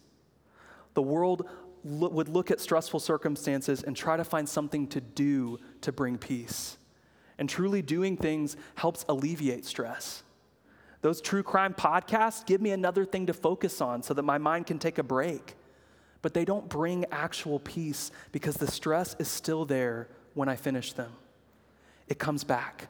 The 0.92 1.02
world 1.02 1.48
lo- 1.84 2.10
would 2.10 2.28
look 2.28 2.50
at 2.50 2.60
stressful 2.60 3.00
circumstances 3.00 3.82
and 3.82 3.96
try 3.96 4.16
to 4.16 4.24
find 4.24 4.46
something 4.46 4.88
to 4.88 5.00
do 5.00 5.58
to 5.80 5.92
bring 5.92 6.18
peace. 6.18 6.76
And 7.38 7.48
truly 7.48 7.82
doing 7.82 8.16
things 8.16 8.56
helps 8.74 9.04
alleviate 9.08 9.64
stress. 9.64 10.22
Those 11.00 11.20
true 11.20 11.42
crime 11.44 11.74
podcasts 11.74 12.44
give 12.44 12.60
me 12.60 12.72
another 12.72 13.04
thing 13.04 13.26
to 13.26 13.32
focus 13.32 13.80
on 13.80 14.02
so 14.02 14.14
that 14.14 14.24
my 14.24 14.38
mind 14.38 14.66
can 14.66 14.78
take 14.78 14.98
a 14.98 15.02
break. 15.02 15.54
But 16.22 16.34
they 16.34 16.44
don't 16.44 16.68
bring 16.68 17.04
actual 17.12 17.60
peace 17.60 18.10
because 18.32 18.56
the 18.56 18.70
stress 18.70 19.14
is 19.20 19.28
still 19.28 19.64
there 19.64 20.08
when 20.34 20.48
I 20.48 20.56
finish 20.56 20.92
them. 20.92 21.12
It 22.08 22.18
comes 22.18 22.42
back. 22.42 22.88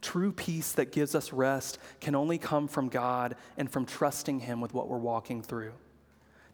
True 0.00 0.32
peace 0.32 0.72
that 0.72 0.92
gives 0.92 1.14
us 1.14 1.32
rest 1.32 1.78
can 2.00 2.14
only 2.14 2.38
come 2.38 2.68
from 2.68 2.88
God 2.88 3.36
and 3.58 3.70
from 3.70 3.84
trusting 3.84 4.40
Him 4.40 4.62
with 4.62 4.72
what 4.72 4.88
we're 4.88 4.96
walking 4.96 5.42
through. 5.42 5.72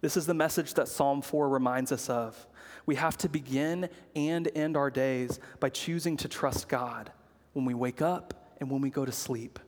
This 0.00 0.16
is 0.16 0.26
the 0.26 0.34
message 0.34 0.74
that 0.74 0.88
Psalm 0.88 1.22
4 1.22 1.48
reminds 1.48 1.92
us 1.92 2.10
of. 2.10 2.46
We 2.86 2.94
have 2.94 3.18
to 3.18 3.28
begin 3.28 3.88
and 4.14 4.48
end 4.54 4.76
our 4.76 4.90
days 4.90 5.40
by 5.60 5.68
choosing 5.68 6.16
to 6.18 6.28
trust 6.28 6.68
God 6.68 7.10
when 7.52 7.64
we 7.64 7.74
wake 7.74 8.00
up 8.00 8.54
and 8.60 8.70
when 8.70 8.80
we 8.80 8.90
go 8.90 9.04
to 9.04 9.12
sleep. 9.12 9.58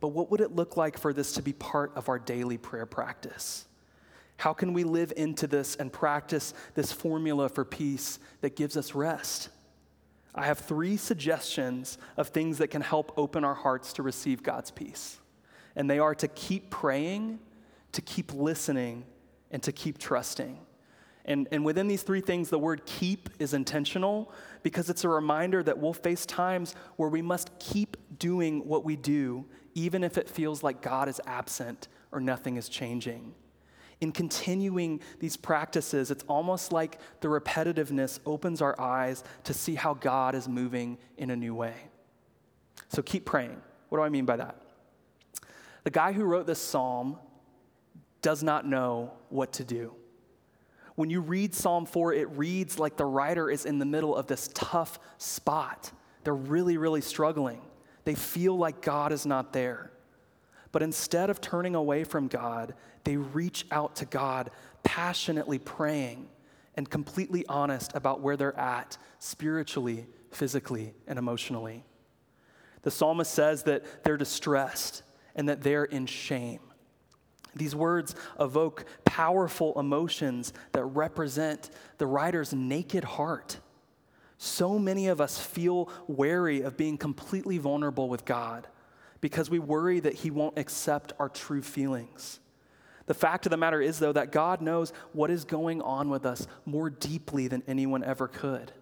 But 0.00 0.08
what 0.08 0.30
would 0.30 0.40
it 0.40 0.54
look 0.54 0.76
like 0.76 0.98
for 0.98 1.12
this 1.12 1.32
to 1.32 1.42
be 1.42 1.52
part 1.52 1.92
of 1.96 2.08
our 2.08 2.18
daily 2.18 2.56
prayer 2.56 2.86
practice? 2.86 3.66
How 4.38 4.52
can 4.52 4.72
we 4.72 4.84
live 4.84 5.12
into 5.16 5.46
this 5.46 5.76
and 5.76 5.92
practice 5.92 6.54
this 6.74 6.92
formula 6.92 7.48
for 7.48 7.64
peace 7.64 8.18
that 8.42 8.54
gives 8.54 8.76
us 8.76 8.94
rest? 8.94 9.48
I 10.34 10.44
have 10.44 10.58
three 10.58 10.98
suggestions 10.98 11.96
of 12.18 12.28
things 12.28 12.58
that 12.58 12.68
can 12.68 12.82
help 12.82 13.16
open 13.16 13.42
our 13.42 13.54
hearts 13.54 13.94
to 13.94 14.02
receive 14.02 14.42
God's 14.42 14.70
peace. 14.70 15.18
And 15.74 15.88
they 15.88 15.98
are 15.98 16.14
to 16.16 16.28
keep 16.28 16.68
praying, 16.70 17.38
to 17.92 18.02
keep 18.02 18.34
listening, 18.34 19.04
and 19.50 19.62
to 19.62 19.72
keep 19.72 19.96
trusting. 19.96 20.58
And, 21.26 21.48
and 21.50 21.64
within 21.64 21.88
these 21.88 22.02
three 22.02 22.20
things, 22.20 22.48
the 22.50 22.58
word 22.58 22.86
keep 22.86 23.28
is 23.38 23.52
intentional 23.52 24.32
because 24.62 24.88
it's 24.88 25.04
a 25.04 25.08
reminder 25.08 25.62
that 25.62 25.76
we'll 25.78 25.92
face 25.92 26.24
times 26.24 26.74
where 26.96 27.08
we 27.08 27.20
must 27.20 27.50
keep 27.58 27.96
doing 28.18 28.66
what 28.66 28.84
we 28.84 28.96
do, 28.96 29.44
even 29.74 30.02
if 30.04 30.16
it 30.16 30.28
feels 30.28 30.62
like 30.62 30.80
God 30.80 31.08
is 31.08 31.20
absent 31.26 31.88
or 32.12 32.20
nothing 32.20 32.56
is 32.56 32.68
changing 32.68 33.34
in 34.00 34.12
continuing 34.12 35.00
these 35.20 35.36
practices, 35.36 36.10
it's 36.10 36.24
almost 36.28 36.72
like 36.72 36.98
the 37.20 37.28
repetitiveness 37.28 38.20
opens 38.26 38.60
our 38.60 38.78
eyes 38.80 39.24
to 39.44 39.54
see 39.54 39.74
how 39.74 39.94
God 39.94 40.34
is 40.34 40.48
moving 40.48 40.98
in 41.16 41.30
a 41.30 41.36
new 41.36 41.54
way. 41.54 41.74
So 42.88 43.02
keep 43.02 43.24
praying. 43.24 43.60
What 43.88 43.98
do 43.98 44.04
I 44.04 44.08
mean 44.08 44.26
by 44.26 44.36
that? 44.36 44.60
The 45.84 45.90
guy 45.90 46.12
who 46.12 46.24
wrote 46.24 46.46
this 46.46 46.60
psalm 46.60 47.18
does 48.20 48.42
not 48.42 48.66
know 48.66 49.12
what 49.28 49.52
to 49.54 49.64
do. 49.64 49.94
When 50.96 51.10
you 51.10 51.20
read 51.20 51.54
Psalm 51.54 51.86
4, 51.86 52.14
it 52.14 52.30
reads 52.30 52.78
like 52.78 52.96
the 52.96 53.04
writer 53.04 53.50
is 53.50 53.66
in 53.66 53.78
the 53.78 53.84
middle 53.84 54.16
of 54.16 54.26
this 54.26 54.48
tough 54.54 54.98
spot. 55.18 55.92
They're 56.24 56.34
really, 56.34 56.78
really 56.78 57.02
struggling. 57.02 57.60
They 58.04 58.14
feel 58.14 58.56
like 58.56 58.82
God 58.82 59.12
is 59.12 59.26
not 59.26 59.52
there. 59.52 59.92
But 60.72 60.82
instead 60.82 61.30
of 61.30 61.40
turning 61.40 61.74
away 61.74 62.04
from 62.04 62.28
God, 62.28 62.74
they 63.04 63.16
reach 63.16 63.66
out 63.70 63.96
to 63.96 64.04
God, 64.06 64.50
passionately 64.82 65.58
praying 65.58 66.28
and 66.74 66.88
completely 66.88 67.44
honest 67.46 67.92
about 67.94 68.20
where 68.20 68.36
they're 68.36 68.58
at 68.58 68.98
spiritually, 69.18 70.06
physically, 70.30 70.94
and 71.06 71.18
emotionally. 71.18 71.84
The 72.82 72.90
psalmist 72.90 73.32
says 73.32 73.64
that 73.64 74.04
they're 74.04 74.16
distressed 74.16 75.02
and 75.34 75.48
that 75.48 75.62
they're 75.62 75.84
in 75.84 76.06
shame. 76.06 76.60
These 77.56 77.74
words 77.74 78.14
evoke 78.38 78.84
powerful 79.04 79.78
emotions 79.78 80.52
that 80.72 80.84
represent 80.84 81.70
the 81.98 82.06
writer's 82.06 82.52
naked 82.52 83.04
heart. 83.04 83.58
So 84.38 84.78
many 84.78 85.08
of 85.08 85.20
us 85.20 85.38
feel 85.38 85.90
wary 86.06 86.60
of 86.60 86.76
being 86.76 86.98
completely 86.98 87.58
vulnerable 87.58 88.08
with 88.08 88.24
God 88.24 88.68
because 89.20 89.48
we 89.48 89.58
worry 89.58 90.00
that 90.00 90.14
He 90.14 90.30
won't 90.30 90.58
accept 90.58 91.14
our 91.18 91.30
true 91.30 91.62
feelings. 91.62 92.40
The 93.06 93.14
fact 93.14 93.46
of 93.46 93.50
the 93.50 93.56
matter 93.56 93.80
is, 93.80 93.98
though, 93.98 94.12
that 94.12 94.32
God 94.32 94.60
knows 94.60 94.92
what 95.12 95.30
is 95.30 95.44
going 95.44 95.80
on 95.80 96.10
with 96.10 96.26
us 96.26 96.46
more 96.66 96.90
deeply 96.90 97.48
than 97.48 97.62
anyone 97.66 98.04
ever 98.04 98.28
could. 98.28 98.72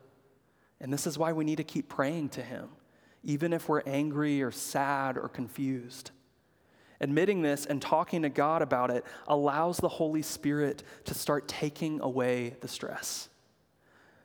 And 0.81 0.93
this 0.93 1.07
is 1.07 1.19
why 1.19 1.33
we 1.33 1.45
need 1.45 1.57
to 1.57 1.65
keep 1.65 1.89
praying 1.89 2.31
to 2.31 2.43
Him, 2.43 2.71
even 3.23 3.53
if 3.53 3.69
we're 3.69 3.83
angry 3.87 4.43
or 4.43 4.51
sad 4.51 5.17
or 5.17 5.29
confused. 5.29 6.11
Admitting 7.05 7.43
this 7.43 7.67
and 7.67 7.83
talking 7.83 8.23
to 8.23 8.31
God 8.31 8.63
about 8.63 8.91
it 8.91 9.05
allows 9.27 9.77
the 9.77 9.91
Holy 9.91 10.23
Spirit 10.23 10.83
to 11.05 11.13
start 11.13 11.47
taking 11.47 12.01
away 12.01 12.57
the 12.63 12.67
stress. 12.67 13.29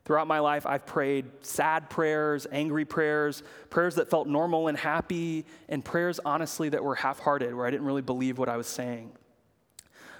Throughout 0.05 0.27
my 0.27 0.39
life, 0.39 0.65
I've 0.65 0.85
prayed 0.85 1.25
sad 1.41 1.89
prayers, 1.89 2.47
angry 2.53 2.85
prayers, 2.85 3.43
prayers 3.69 3.95
that 3.95 4.09
felt 4.09 4.29
normal 4.29 4.69
and 4.69 4.77
happy, 4.77 5.45
and 5.67 5.83
prayers, 5.83 6.21
honestly, 6.23 6.69
that 6.69 6.81
were 6.81 6.95
half 6.95 7.19
hearted, 7.19 7.53
where 7.53 7.65
I 7.65 7.69
didn't 7.69 7.85
really 7.85 8.01
believe 8.01 8.37
what 8.37 8.47
I 8.47 8.55
was 8.55 8.67
saying. 8.67 9.11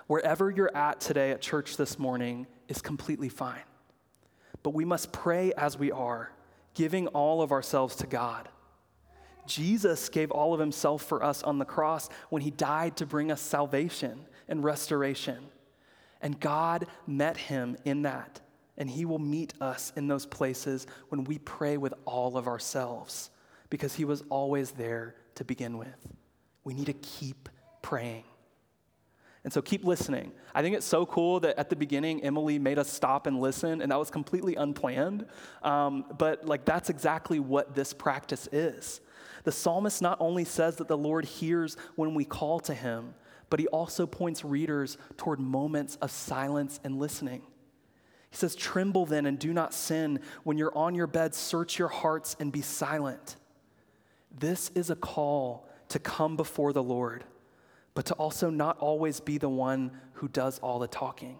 Wherever 0.08 0.51
you're 0.51 0.75
at 0.75 1.00
today 1.00 1.32
at 1.32 1.39
church 1.39 1.78
this 1.78 1.98
morning 1.98 2.46
is 2.68 2.82
completely 2.82 3.30
fine. 3.30 3.63
But 4.63 4.72
we 4.72 4.84
must 4.84 5.13
pray 5.13 5.54
as 5.54 5.80
we 5.80 5.94
are, 5.94 6.34
giving 6.74 7.08
all 7.08 7.42
of 7.42 7.54
ourselves 7.54 7.96
to 7.96 8.06
God. 8.06 8.50
Jesus 9.50 10.10
gave 10.10 10.29
all 10.29 10.53
of 10.53 10.60
himself 10.60 11.03
for 11.03 11.24
us 11.24 11.41
on 11.41 11.58
the 11.58 11.65
cross 11.65 12.08
when 12.29 12.44
he 12.44 12.51
died 12.51 12.96
to 12.98 13.06
bring 13.06 13.32
us 13.32 13.41
salvation 13.41 14.25
and 14.48 14.63
restoration. 14.63 15.39
And 16.22 16.39
God 16.39 16.86
met 17.08 17.36
him 17.36 17.75
in 17.84 18.03
that. 18.03 18.41
And 18.77 18.89
he 18.89 19.03
will 19.03 19.20
meet 19.20 19.53
us 19.60 19.91
in 19.98 20.08
those 20.08 20.25
places 20.25 20.88
when 21.10 21.24
we 21.25 21.39
pray 21.39 21.77
with 21.77 21.94
all 22.06 22.38
of 22.38 22.48
ourselves 22.48 23.32
because 23.70 23.96
he 23.96 24.06
was 24.06 24.24
always 24.29 24.72
there 24.72 25.15
to 25.36 25.44
begin 25.44 25.77
with. 25.77 26.08
We 26.63 26.74
need 26.74 26.86
to 26.86 26.94
keep 26.94 27.50
praying. 27.82 28.24
And 29.44 29.51
so 29.51 29.62
keep 29.62 29.84
listening. 29.84 30.32
I 30.53 30.62
think 30.62 30.75
it's 30.75 30.86
so 30.86 31.06
cool 31.06 31.39
that 31.39 31.58
at 31.58 31.70
the 31.70 31.75
beginning, 31.75 32.24
Emily 32.24 32.60
made 32.60 32.77
us 32.77 32.91
stop 32.91 33.25
and 33.25 33.39
listen, 33.39 33.82
and 33.82 33.91
that 33.91 33.98
was 33.98 34.12
completely 34.12 34.56
unplanned. 34.56 35.25
Um, 35.63 36.06
but 36.18 36.46
like 36.46 36.65
that's 36.65 36.89
exactly 36.89 37.39
what 37.39 37.74
this 37.74 37.94
practice 37.94 38.48
is. 38.51 39.01
The 39.50 39.56
psalmist 39.56 40.00
not 40.00 40.18
only 40.20 40.46
says 40.46 40.75
that 40.75 40.88
the 40.88 40.96
Lord 40.96 41.25
hears 41.25 41.75
when 41.96 42.13
we 42.13 42.24
call 42.24 42.60
to 42.60 42.74
him, 42.75 43.15
but 43.50 43.60
he 43.60 43.65
also 43.65 44.06
points 44.06 44.46
readers 44.46 44.96
toward 45.18 45.39
moments 45.39 45.96
of 46.03 46.12
silence 46.12 46.79
and 46.84 47.00
listening. 47.00 47.41
He 48.29 48.38
says, 48.38 48.56
Tremble 48.56 49.08
then 49.08 49.25
and 49.25 49.39
do 49.39 49.51
not 49.51 49.74
sin. 49.74 50.20
When 50.44 50.60
you're 50.60 50.77
on 50.77 50.94
your 50.94 51.08
bed, 51.08 51.34
search 51.34 51.79
your 51.79 51.88
hearts 51.88 52.36
and 52.39 52.51
be 52.51 52.62
silent. 52.62 53.38
This 54.29 54.70
is 54.75 54.91
a 54.91 54.96
call 54.96 55.68
to 55.88 55.98
come 55.98 56.38
before 56.38 56.72
the 56.72 56.84
Lord 56.84 57.24
but 57.96 58.06
to 58.06 58.13
also 58.13 58.50
not 58.50 58.77
always 58.77 59.20
be 59.20 59.38
the 59.38 59.50
one 59.50 59.91
who 60.13 60.27
does 60.29 60.60
all 60.60 60.79
the 60.79 60.88
talking. 60.88 61.38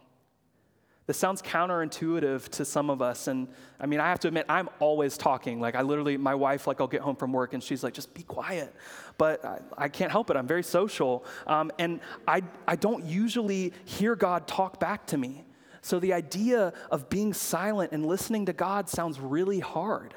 This 1.10 1.18
sounds 1.18 1.42
counterintuitive 1.42 2.50
to 2.50 2.64
some 2.64 2.92
of 2.92 3.02
us. 3.02 3.28
And 3.28 3.48
I 3.80 3.88
mean, 3.88 4.00
I 4.00 4.10
have 4.10 4.20
to 4.20 4.28
admit, 4.28 4.46
I'm 4.48 4.70
always 4.78 5.18
talking. 5.18 5.60
Like, 5.60 5.74
I 5.74 5.82
literally, 5.82 6.18
my 6.18 6.36
wife, 6.36 6.68
like, 6.68 6.80
I'll 6.80 6.86
get 6.86 7.02
home 7.02 7.16
from 7.16 7.34
work 7.34 7.56
and 7.56 7.64
she's 7.64 7.84
like, 7.84 7.96
just 7.96 8.14
be 8.14 8.22
quiet. 8.22 8.72
But 9.18 9.44
I, 9.44 9.60
I 9.76 9.90
can't 9.90 10.12
help 10.12 10.30
it. 10.30 10.38
I'm 10.38 10.46
very 10.46 10.62
social. 10.62 11.26
Um, 11.48 11.72
and 11.80 12.00
I, 12.28 12.44
I 12.68 12.76
don't 12.76 13.04
usually 13.06 13.74
hear 13.86 14.16
God 14.16 14.46
talk 14.46 14.80
back 14.80 15.08
to 15.08 15.18
me. 15.18 15.46
So 15.82 16.00
the 16.00 16.14
idea 16.14 16.74
of 16.92 17.10
being 17.10 17.34
silent 17.34 17.92
and 17.92 18.06
listening 18.06 18.46
to 18.46 18.54
God 18.54 18.88
sounds 18.88 19.20
really 19.20 19.62
hard. 19.62 20.14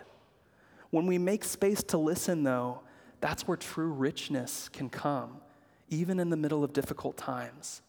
When 0.90 1.06
we 1.06 1.16
make 1.16 1.42
space 1.44 1.82
to 1.84 1.96
listen, 1.96 2.42
though, 2.42 2.80
that's 3.22 3.48
where 3.48 3.56
true 3.56 3.90
richness 3.90 4.68
can 4.68 4.90
come 4.90 5.40
even 5.88 6.20
in 6.20 6.28
the 6.28 6.36
middle 6.36 6.62
of 6.62 6.74
difficult 6.74 7.16
times. 7.16 7.80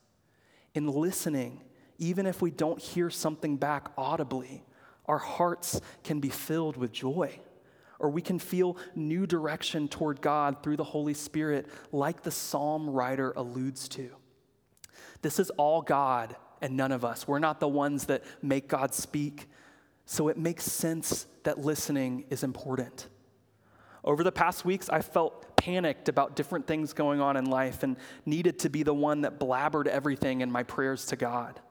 In 0.74 0.88
listening, 0.88 1.60
even 2.04 2.26
if 2.26 2.42
we 2.42 2.52
don't 2.52 2.82
hear 2.82 3.10
something 3.10 3.56
back 3.56 3.90
audibly, 3.98 4.66
our 5.06 5.18
hearts 5.18 5.80
can 6.04 6.20
be 6.20 6.30
filled 6.30 6.76
with 6.76 6.92
joy. 6.92 7.40
Or 7.98 8.10
we 8.10 8.22
can 8.22 8.40
feel 8.40 8.76
new 8.94 9.26
direction 9.26 9.88
toward 9.88 10.22
God 10.22 10.62
through 10.62 10.76
the 10.76 10.84
Holy 10.84 11.14
Spirit, 11.14 11.68
like 11.94 12.22
the 12.22 12.32
psalm 12.32 12.90
writer 12.90 13.32
alludes 13.38 13.88
to. 13.90 14.10
This 15.22 15.40
is 15.40 15.50
all 15.52 15.82
God 15.82 16.36
and 16.62 16.76
none 16.76 16.92
of 16.92 17.06
us. 17.06 17.26
We're 17.26 17.40
not 17.40 17.62
the 17.62 17.70
ones 17.70 18.08
that 18.08 18.24
make 18.42 18.68
God 18.68 18.94
speak. 18.94 19.48
So 20.06 20.28
it 20.28 20.38
makes 20.38 20.66
sense 20.66 21.26
that 21.44 21.60
listening 21.60 22.26
is 22.30 22.44
important. 22.44 23.08
Over 24.04 24.26
the 24.26 24.32
past 24.34 24.66
weeks, 24.66 24.90
I 24.90 25.00
felt 25.00 25.56
panicked 25.56 26.10
about 26.10 26.36
different 26.36 26.68
things 26.68 26.92
going 26.92 27.22
on 27.22 27.38
in 27.38 27.46
life 27.46 27.84
and 27.84 27.96
needed 28.26 28.60
to 28.60 28.70
be 28.70 28.84
the 28.84 28.94
one 28.94 29.22
that 29.22 29.40
blabbered 29.40 29.88
everything 29.88 30.42
in 30.42 30.52
my 30.52 30.64
prayers 30.64 31.06
to 31.06 31.16
God. 31.16 31.62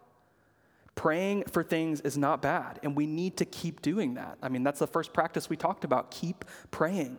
Praying 0.94 1.44
for 1.44 1.62
things 1.62 2.00
is 2.02 2.18
not 2.18 2.42
bad, 2.42 2.78
and 2.82 2.94
we 2.94 3.06
need 3.06 3.38
to 3.38 3.44
keep 3.44 3.80
doing 3.80 4.14
that. 4.14 4.36
I 4.42 4.48
mean, 4.48 4.62
that's 4.62 4.78
the 4.78 4.86
first 4.86 5.12
practice 5.12 5.48
we 5.48 5.56
talked 5.56 5.84
about 5.84 6.10
keep 6.10 6.44
praying. 6.70 7.18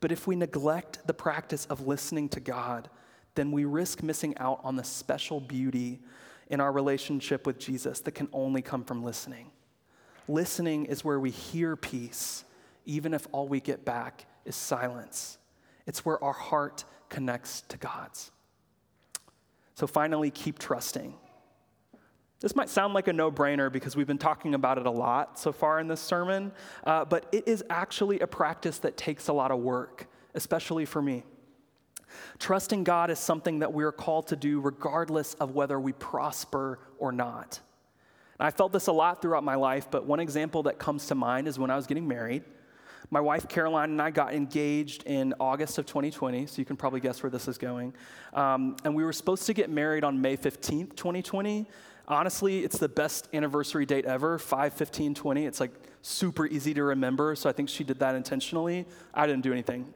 But 0.00 0.12
if 0.12 0.26
we 0.26 0.34
neglect 0.34 1.06
the 1.06 1.14
practice 1.14 1.66
of 1.66 1.86
listening 1.86 2.28
to 2.30 2.40
God, 2.40 2.88
then 3.34 3.52
we 3.52 3.64
risk 3.64 4.02
missing 4.02 4.36
out 4.38 4.60
on 4.64 4.76
the 4.76 4.84
special 4.84 5.40
beauty 5.40 6.00
in 6.48 6.60
our 6.60 6.72
relationship 6.72 7.46
with 7.46 7.58
Jesus 7.58 8.00
that 8.00 8.12
can 8.12 8.28
only 8.32 8.62
come 8.62 8.84
from 8.84 9.04
listening. 9.04 9.50
Listening 10.28 10.86
is 10.86 11.04
where 11.04 11.20
we 11.20 11.30
hear 11.30 11.76
peace, 11.76 12.44
even 12.84 13.14
if 13.14 13.26
all 13.32 13.46
we 13.46 13.60
get 13.60 13.84
back 13.84 14.26
is 14.44 14.56
silence. 14.56 15.38
It's 15.86 16.04
where 16.04 16.22
our 16.22 16.32
heart 16.32 16.84
connects 17.08 17.62
to 17.68 17.76
God's. 17.76 18.30
So 19.74 19.86
finally, 19.86 20.30
keep 20.30 20.58
trusting. 20.58 21.14
This 22.42 22.56
might 22.56 22.68
sound 22.68 22.92
like 22.92 23.06
a 23.06 23.12
no 23.12 23.30
brainer 23.30 23.70
because 23.70 23.94
we've 23.94 24.06
been 24.08 24.18
talking 24.18 24.54
about 24.54 24.76
it 24.76 24.84
a 24.84 24.90
lot 24.90 25.38
so 25.38 25.52
far 25.52 25.78
in 25.78 25.86
this 25.86 26.00
sermon, 26.00 26.50
uh, 26.84 27.04
but 27.04 27.26
it 27.30 27.46
is 27.46 27.62
actually 27.70 28.18
a 28.18 28.26
practice 28.26 28.78
that 28.78 28.96
takes 28.96 29.28
a 29.28 29.32
lot 29.32 29.52
of 29.52 29.60
work, 29.60 30.08
especially 30.34 30.84
for 30.84 31.00
me. 31.00 31.22
Trusting 32.40 32.82
God 32.82 33.10
is 33.10 33.20
something 33.20 33.60
that 33.60 33.72
we 33.72 33.84
are 33.84 33.92
called 33.92 34.26
to 34.26 34.36
do 34.36 34.60
regardless 34.60 35.34
of 35.34 35.52
whether 35.52 35.78
we 35.78 35.92
prosper 35.92 36.80
or 36.98 37.12
not. 37.12 37.60
And 38.40 38.48
I 38.48 38.50
felt 38.50 38.72
this 38.72 38.88
a 38.88 38.92
lot 38.92 39.22
throughout 39.22 39.44
my 39.44 39.54
life, 39.54 39.88
but 39.88 40.04
one 40.04 40.18
example 40.18 40.64
that 40.64 40.80
comes 40.80 41.06
to 41.06 41.14
mind 41.14 41.46
is 41.46 41.60
when 41.60 41.70
I 41.70 41.76
was 41.76 41.86
getting 41.86 42.08
married. 42.08 42.42
My 43.10 43.20
wife 43.20 43.46
Caroline 43.46 43.90
and 43.90 44.02
I 44.02 44.10
got 44.10 44.34
engaged 44.34 45.04
in 45.04 45.32
August 45.38 45.78
of 45.78 45.86
2020, 45.86 46.46
so 46.46 46.58
you 46.58 46.64
can 46.64 46.76
probably 46.76 46.98
guess 46.98 47.22
where 47.22 47.30
this 47.30 47.46
is 47.46 47.56
going. 47.56 47.94
Um, 48.34 48.76
and 48.84 48.94
we 48.94 49.04
were 49.04 49.12
supposed 49.12 49.46
to 49.46 49.54
get 49.54 49.70
married 49.70 50.02
on 50.02 50.20
May 50.20 50.36
15th, 50.36 50.96
2020. 50.96 51.68
Honestly, 52.12 52.62
it's 52.62 52.76
the 52.76 52.90
best 52.90 53.28
anniversary 53.32 53.86
date 53.86 54.04
ever 54.04 54.38
5 54.38 54.74
15 54.74 55.14
20. 55.14 55.46
It's 55.46 55.60
like 55.60 55.70
super 56.02 56.46
easy 56.46 56.74
to 56.74 56.82
remember, 56.82 57.34
so 57.34 57.48
I 57.48 57.52
think 57.52 57.70
she 57.70 57.84
did 57.84 58.00
that 58.00 58.14
intentionally. 58.14 58.86
I 59.14 59.26
didn't 59.26 59.42
do 59.42 59.50
anything. 59.50 59.94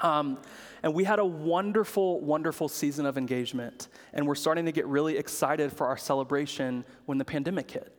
Um, 0.00 0.38
and 0.82 0.92
we 0.92 1.04
had 1.04 1.20
a 1.20 1.24
wonderful, 1.24 2.20
wonderful 2.20 2.68
season 2.68 3.06
of 3.06 3.16
engagement. 3.16 3.86
And 4.12 4.26
we're 4.26 4.34
starting 4.34 4.64
to 4.66 4.72
get 4.72 4.88
really 4.88 5.16
excited 5.16 5.72
for 5.72 5.86
our 5.86 5.96
celebration 5.96 6.84
when 7.06 7.18
the 7.18 7.24
pandemic 7.24 7.70
hit. 7.70 7.94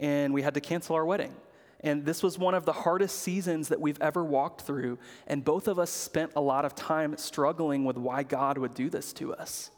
And 0.00 0.34
we 0.34 0.42
had 0.42 0.54
to 0.54 0.60
cancel 0.60 0.96
our 0.96 1.06
wedding. 1.06 1.32
And 1.78 2.04
this 2.04 2.24
was 2.24 2.40
one 2.40 2.54
of 2.54 2.64
the 2.64 2.72
hardest 2.72 3.20
seasons 3.20 3.68
that 3.68 3.80
we've 3.80 4.00
ever 4.00 4.24
walked 4.24 4.62
through. 4.62 4.98
And 5.28 5.44
both 5.44 5.68
of 5.68 5.78
us 5.78 5.90
spent 5.90 6.32
a 6.34 6.40
lot 6.40 6.64
of 6.64 6.74
time 6.74 7.16
struggling 7.18 7.84
with 7.84 7.96
why 7.96 8.24
God 8.24 8.58
would 8.58 8.74
do 8.74 8.90
this 8.90 9.12
to 9.12 9.32
us. 9.32 9.70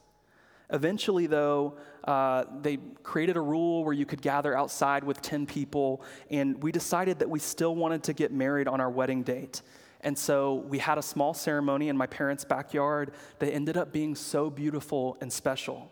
Eventually, 0.71 1.27
though, 1.27 1.77
uh, 2.05 2.45
they 2.61 2.79
created 3.03 3.37
a 3.37 3.41
rule 3.41 3.85
where 3.85 3.95
you 3.95 4.07
could 4.07 4.21
gather 4.21 4.57
outside 4.57 5.05
with 5.05 5.23
10 5.23 5.47
people, 5.47 6.03
and 6.31 6.63
we 6.63 6.73
decided 6.73 7.21
that 7.21 7.31
we 7.31 7.39
still 7.39 7.77
wanted 7.77 8.03
to 8.05 8.13
get 8.13 8.33
married 8.33 8.67
on 8.69 8.81
our 8.81 8.91
wedding 8.91 9.23
date. 9.23 9.63
And 10.01 10.17
so 10.17 10.55
we 10.69 10.79
had 10.79 10.99
a 10.99 11.03
small 11.03 11.35
ceremony 11.35 11.89
in 11.89 11.97
my 11.97 12.07
parents' 12.07 12.45
backyard 12.45 13.13
that 13.39 13.53
ended 13.53 13.77
up 13.77 13.93
being 13.93 14.15
so 14.15 14.51
beautiful 14.51 15.17
and 15.21 15.33
special. 15.33 15.91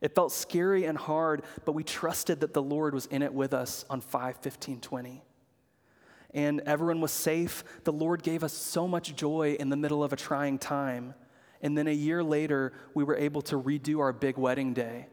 It 0.00 0.14
felt 0.14 0.32
scary 0.32 0.84
and 0.84 0.98
hard, 0.98 1.42
but 1.64 1.72
we 1.72 1.84
trusted 1.84 2.40
that 2.40 2.54
the 2.54 2.62
Lord 2.62 2.94
was 2.94 3.06
in 3.06 3.22
it 3.22 3.32
with 3.32 3.54
us 3.54 3.84
on 3.88 4.00
5 4.00 4.36
15 4.36 4.80
20 4.80 5.22
and 6.34 6.60
everyone 6.66 7.00
was 7.00 7.12
safe. 7.12 7.64
The 7.84 7.92
Lord 7.92 8.22
gave 8.22 8.42
us 8.42 8.52
so 8.52 8.88
much 8.88 9.14
joy 9.14 9.56
in 9.58 9.68
the 9.68 9.76
middle 9.76 10.02
of 10.02 10.12
a 10.12 10.16
trying 10.16 10.58
time. 10.58 11.14
And 11.62 11.78
then 11.78 11.86
a 11.86 11.94
year 11.94 12.22
later, 12.22 12.72
we 12.92 13.04
were 13.04 13.16
able 13.16 13.40
to 13.42 13.60
redo 13.60 14.00
our 14.00 14.12
big 14.12 14.36
wedding 14.36 14.74
day. 14.74 15.06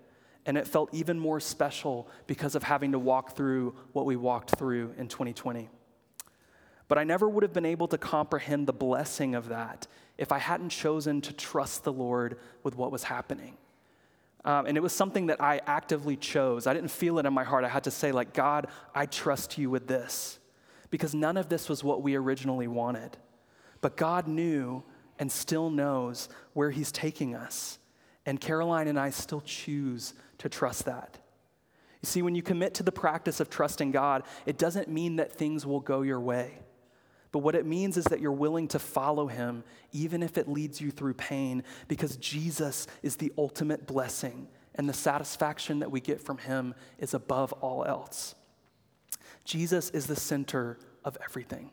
And 0.46 0.58
it 0.58 0.68
felt 0.68 0.94
even 0.94 1.20
more 1.20 1.40
special 1.40 2.10
because 2.26 2.56
of 2.56 2.64
having 2.64 2.94
to 2.94 3.00
walk 3.00 3.36
through 3.36 3.76
what 3.94 4.06
we 4.06 4.16
walked 4.16 4.58
through 4.58 4.96
in 4.98 5.08
2020. 5.08 5.70
But 6.88 6.98
I 6.98 7.04
never 7.04 7.30
would 7.30 7.44
have 7.44 7.54
been 7.54 7.68
able 7.68 7.88
to 7.90 8.00
comprehend 8.00 8.68
the 8.68 8.74
blessing 8.74 9.36
of 9.36 9.50
that 9.50 9.88
if 10.18 10.32
I 10.32 10.40
hadn't 10.40 10.70
chosen 10.70 11.22
to 11.22 11.34
trust 11.34 11.84
the 11.84 11.94
Lord 11.94 12.40
with 12.64 12.76
what 12.76 12.92
was 12.92 13.04
happening. 13.04 13.58
Um, 14.44 14.66
and 14.66 14.76
it 14.76 14.82
was 14.82 14.94
something 14.94 15.28
that 15.28 15.40
I 15.42 15.62
actively 15.68 16.16
chose. 16.16 16.66
I 16.66 16.74
didn't 16.74 16.92
feel 16.92 17.20
it 17.20 17.26
in 17.26 17.34
my 17.34 17.44
heart. 17.44 17.64
I 17.64 17.70
had 17.70 17.84
to 17.84 17.92
say, 17.92 18.12
like, 18.12 18.34
God, 18.34 18.68
I 18.96 19.06
trust 19.06 19.58
you 19.58 19.70
with 19.70 19.88
this. 19.88 20.40
Because 20.90 21.14
none 21.14 21.38
of 21.38 21.50
this 21.50 21.70
was 21.70 21.84
what 21.84 22.02
we 22.02 22.16
originally 22.16 22.68
wanted. 22.68 23.18
But 23.82 23.96
God 23.96 24.28
knew 24.28 24.84
and 25.20 25.32
still 25.32 25.70
knows 25.70 26.30
where 26.54 26.72
He's 26.72 26.92
taking 26.92 27.36
us. 27.36 27.78
And 28.26 28.40
Caroline 28.40 28.88
and 28.88 29.00
I 29.00 29.12
still 29.12 29.42
choose 29.42 30.14
to 30.40 30.50
trust 30.50 30.86
that. 30.86 31.18
You 32.02 32.08
see, 32.08 32.22
when 32.22 32.36
you 32.36 32.42
commit 32.42 32.76
to 32.76 32.84
the 32.84 32.92
practice 32.92 33.40
of 33.40 33.50
trusting 33.50 33.92
God, 33.92 34.24
it 34.46 34.58
doesn't 34.58 34.88
mean 34.88 35.18
that 35.18 35.34
things 35.34 35.66
will 35.66 35.82
go 35.82 36.02
your 36.02 36.20
way. 36.20 36.60
But 37.32 37.40
what 37.40 37.56
it 37.56 37.66
means 37.66 37.98
is 37.98 38.06
that 38.06 38.22
you're 38.22 38.32
willing 38.32 38.68
to 38.70 38.80
follow 38.80 39.28
him, 39.28 39.64
even 39.92 40.24
if 40.24 40.38
it 40.38 40.48
leads 40.48 40.82
you 40.82 40.90
through 40.92 41.14
pain, 41.16 41.64
because 41.88 42.18
Jesus 42.18 42.88
is 43.04 43.18
the 43.18 43.32
ultimate 43.38 43.86
blessing, 43.86 44.48
and 44.76 44.88
the 44.88 44.94
satisfaction 44.94 45.80
that 45.80 45.92
we 45.92 46.00
get 46.00 46.22
from 46.22 46.38
him 46.38 46.74
is 46.98 47.14
above 47.14 47.52
all 47.54 47.86
else. 47.86 48.34
Jesus 49.44 49.90
is 49.92 50.08
the 50.08 50.16
center 50.16 50.80
of 51.04 51.18
everything. 51.24 51.72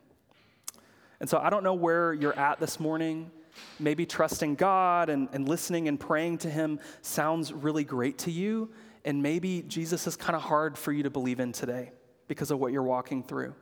And 1.20 1.28
so 1.28 1.38
I 1.38 1.48
don't 1.48 1.62
know 1.62 1.74
where 1.74 2.12
you're 2.12 2.38
at 2.38 2.61
this 2.61 2.78
morning. 2.78 3.30
Maybe 3.79 4.07
trusting 4.07 4.55
God 4.55 5.09
and, 5.09 5.29
and 5.33 5.49
listening 5.49 5.88
and 5.88 5.99
praying 5.99 6.38
to 6.38 6.51
him 6.51 6.81
sounds 7.03 7.53
really 7.53 7.85
great 7.85 8.19
to 8.19 8.31
you, 8.31 8.71
and 9.05 9.23
maybe 9.23 9.62
Jesus 9.62 10.07
is 10.07 10.16
kind 10.16 10.35
of 10.35 10.42
hard 10.42 10.77
for 10.77 10.92
you 10.92 11.03
to 11.03 11.11
believe 11.11 11.40
in 11.40 11.53
today 11.53 11.92
because 12.29 12.51
of 12.51 12.59
what 12.59 12.73
you're 12.73 12.83
walking 12.83 13.23
through. 13.23 13.55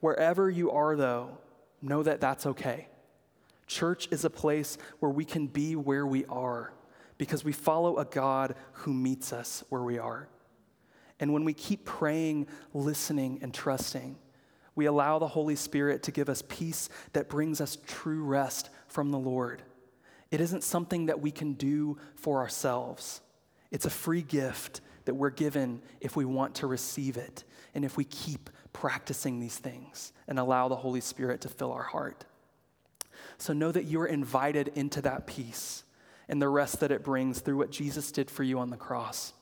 Wherever 0.00 0.48
you 0.48 0.70
are, 0.70 0.96
though, 0.96 1.38
know 1.82 2.02
that 2.02 2.20
that's 2.20 2.46
okay. 2.46 2.88
Church 3.66 4.08
is 4.10 4.24
a 4.24 4.30
place 4.30 4.78
where 4.98 5.10
we 5.10 5.24
can 5.24 5.46
be 5.46 5.76
where 5.76 6.06
we 6.06 6.24
are 6.26 6.72
because 7.18 7.44
we 7.44 7.52
follow 7.52 7.98
a 7.98 8.04
God 8.04 8.54
who 8.72 8.94
meets 8.94 9.32
us 9.32 9.62
where 9.68 9.82
we 9.82 9.98
are. 9.98 10.28
And 11.20 11.34
when 11.34 11.44
we 11.44 11.52
keep 11.52 11.84
praying, 11.84 12.46
listening, 12.72 13.40
and 13.42 13.52
trusting, 13.52 14.16
we 14.74 14.86
allow 14.86 15.18
the 15.18 15.28
Holy 15.28 15.56
Spirit 15.56 16.02
to 16.04 16.10
give 16.10 16.30
us 16.30 16.42
peace 16.48 16.88
that 17.12 17.28
brings 17.28 17.60
us 17.60 17.76
true 17.86 18.24
rest 18.24 18.70
from 18.90 19.10
the 19.10 19.18
Lord. 19.18 19.62
It 20.30 20.40
isn't 20.40 20.64
something 20.64 21.06
that 21.06 21.20
we 21.20 21.30
can 21.30 21.54
do 21.54 21.98
for 22.16 22.38
ourselves, 22.38 23.22
it's 23.70 23.86
a 23.86 23.90
free 23.90 24.22
gift 24.22 24.80
that 25.06 25.14
we're 25.14 25.30
given 25.30 25.80
if 26.00 26.14
we 26.14 26.24
want 26.24 26.56
to 26.56 26.66
receive 26.66 27.16
it 27.16 27.44
and 27.74 27.84
if 27.84 27.96
we 27.96 28.04
keep 28.04 28.50
practicing 28.72 29.40
these 29.40 29.56
things 29.56 30.12
and 30.28 30.38
allow 30.38 30.68
the 30.68 30.76
Holy 30.76 31.00
Spirit 31.00 31.40
to 31.40 31.48
fill 31.48 31.72
our 31.72 31.82
heart. 31.82 32.24
So 33.38 33.52
know 33.52 33.72
that 33.72 33.86
you're 33.86 34.06
invited 34.06 34.68
into 34.74 35.00
that 35.02 35.26
peace 35.26 35.84
and 36.28 36.40
the 36.40 36.48
rest 36.48 36.80
that 36.80 36.92
it 36.92 37.02
brings 37.02 37.40
through 37.40 37.56
what 37.56 37.70
Jesus 37.70 38.12
did 38.12 38.30
for 38.30 38.42
you 38.42 38.58
on 38.58 38.70
the 38.70 38.76
cross. 38.76 39.32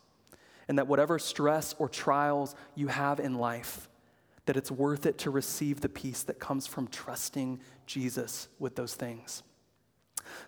And 0.69 0.79
that 0.79 0.87
whatever 0.87 1.19
stress 1.19 1.75
or 1.79 1.89
trials 1.89 2.55
you 2.75 2.89
have 2.89 3.21
in 3.21 3.35
life, 3.35 3.89
that 4.49 4.57
it's 4.57 4.71
worth 4.71 5.05
it 5.05 5.19
to 5.19 5.31
receive 5.31 5.83
the 5.83 5.91
peace 5.91 6.23
that 6.23 6.39
comes 6.39 6.67
from 6.67 6.89
trusting 6.89 7.61
Jesus 7.85 8.49
with 8.59 8.77
those 8.77 8.95
things. 8.95 9.43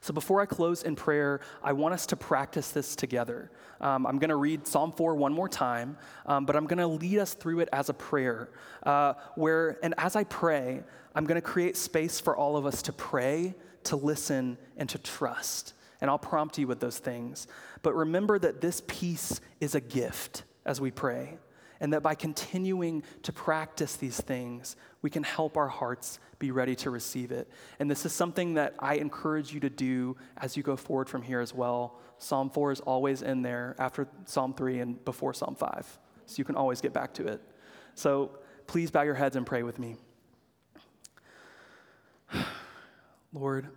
So 0.01 0.15
before 0.15 0.41
I 0.41 0.47
close 0.47 0.83
in 0.83 0.97
prayer, 0.97 1.41
I 1.63 1.75
want 1.75 1.93
us 1.93 2.07
to 2.07 2.17
practice 2.17 2.71
this 2.71 2.97
together. 2.97 3.51
Um, 3.79 4.07
I'm 4.07 4.19
going 4.19 4.31
to 4.31 4.37
read 4.37 4.67
Psalm 4.67 4.93
4 4.93 5.17
one 5.17 5.35
more 5.35 5.51
time, 5.51 5.99
um, 6.25 6.47
but 6.47 6.57
I'm 6.57 6.67
going 6.67 6.79
to 6.79 6.87
lead 6.87 7.19
us 7.19 7.35
through 7.35 7.61
it 7.61 7.69
as 7.75 7.91
a 7.91 7.95
prayer. 7.95 8.49
Uh, 8.83 9.13
where, 9.35 9.79
and 9.83 9.95
as 9.99 10.17
I 10.17 10.25
pray, 10.25 10.83
I'm 11.15 11.27
going 11.27 11.37
to 11.41 11.47
create 11.47 11.77
space 11.77 12.21
for 12.21 12.35
all 12.35 12.57
of 12.57 12.65
us 12.65 12.81
to 12.83 12.95
pray, 12.95 13.55
to 13.85 13.97
listen, 13.97 14.57
and 14.79 14.89
to 14.89 14.97
trust. 14.99 15.75
And 16.01 16.09
I'll 16.09 16.19
prompt 16.19 16.57
you 16.57 16.67
with 16.67 16.81
those 16.81 16.99
things. 16.99 17.47
But 17.83 17.95
remember 17.95 18.39
that 18.39 18.63
this 18.63 18.83
peace 18.87 19.43
is 19.61 19.75
a 19.75 19.81
gift 19.81 20.45
as 20.65 20.81
we 20.81 20.91
pray 20.91 21.37
and 21.81 21.93
that 21.93 22.03
by 22.03 22.15
continuing 22.15 23.03
to 23.23 23.33
practice 23.33 23.97
these 23.97 24.21
things, 24.21 24.77
we 25.03 25.11
can 25.11 25.23
help 25.23 25.57
our 25.57 25.69
hearts 25.69 26.19
be 26.39 26.51
ready 26.51 26.75
to 26.77 26.91
receive 26.91 27.33
it. 27.33 27.51
And 27.79 27.91
this 27.91 28.05
is 28.05 28.13
something 28.13 28.55
that 28.55 28.75
I 28.79 28.97
encourage 28.97 29.53
you 29.53 29.61
to 29.61 29.71
do 29.71 30.17
as 30.37 30.57
you 30.57 30.63
go 30.63 30.77
forward 30.77 31.09
from 31.09 31.23
here 31.23 31.41
as 31.41 31.55
well. 31.55 31.99
Psalm 32.19 32.51
4 32.51 32.73
is 32.73 32.81
always 32.81 33.23
in 33.23 33.43
there 33.43 33.75
after 33.79 34.07
Psalm 34.27 34.53
3 34.53 34.81
and 34.81 35.05
before 35.05 35.33
Psalm 35.33 35.55
5, 35.55 35.99
so 36.27 36.35
you 36.37 36.45
can 36.45 36.57
always 36.57 36.81
get 36.83 36.93
back 36.93 37.15
to 37.15 37.27
it. 37.27 37.41
So 37.95 38.39
please 38.67 38.91
bow 38.91 39.03
your 39.03 39.15
heads 39.15 39.37
and 39.37 39.47
pray 39.47 39.63
with 39.63 39.79
me. 39.79 39.97
Lord, 43.33 43.69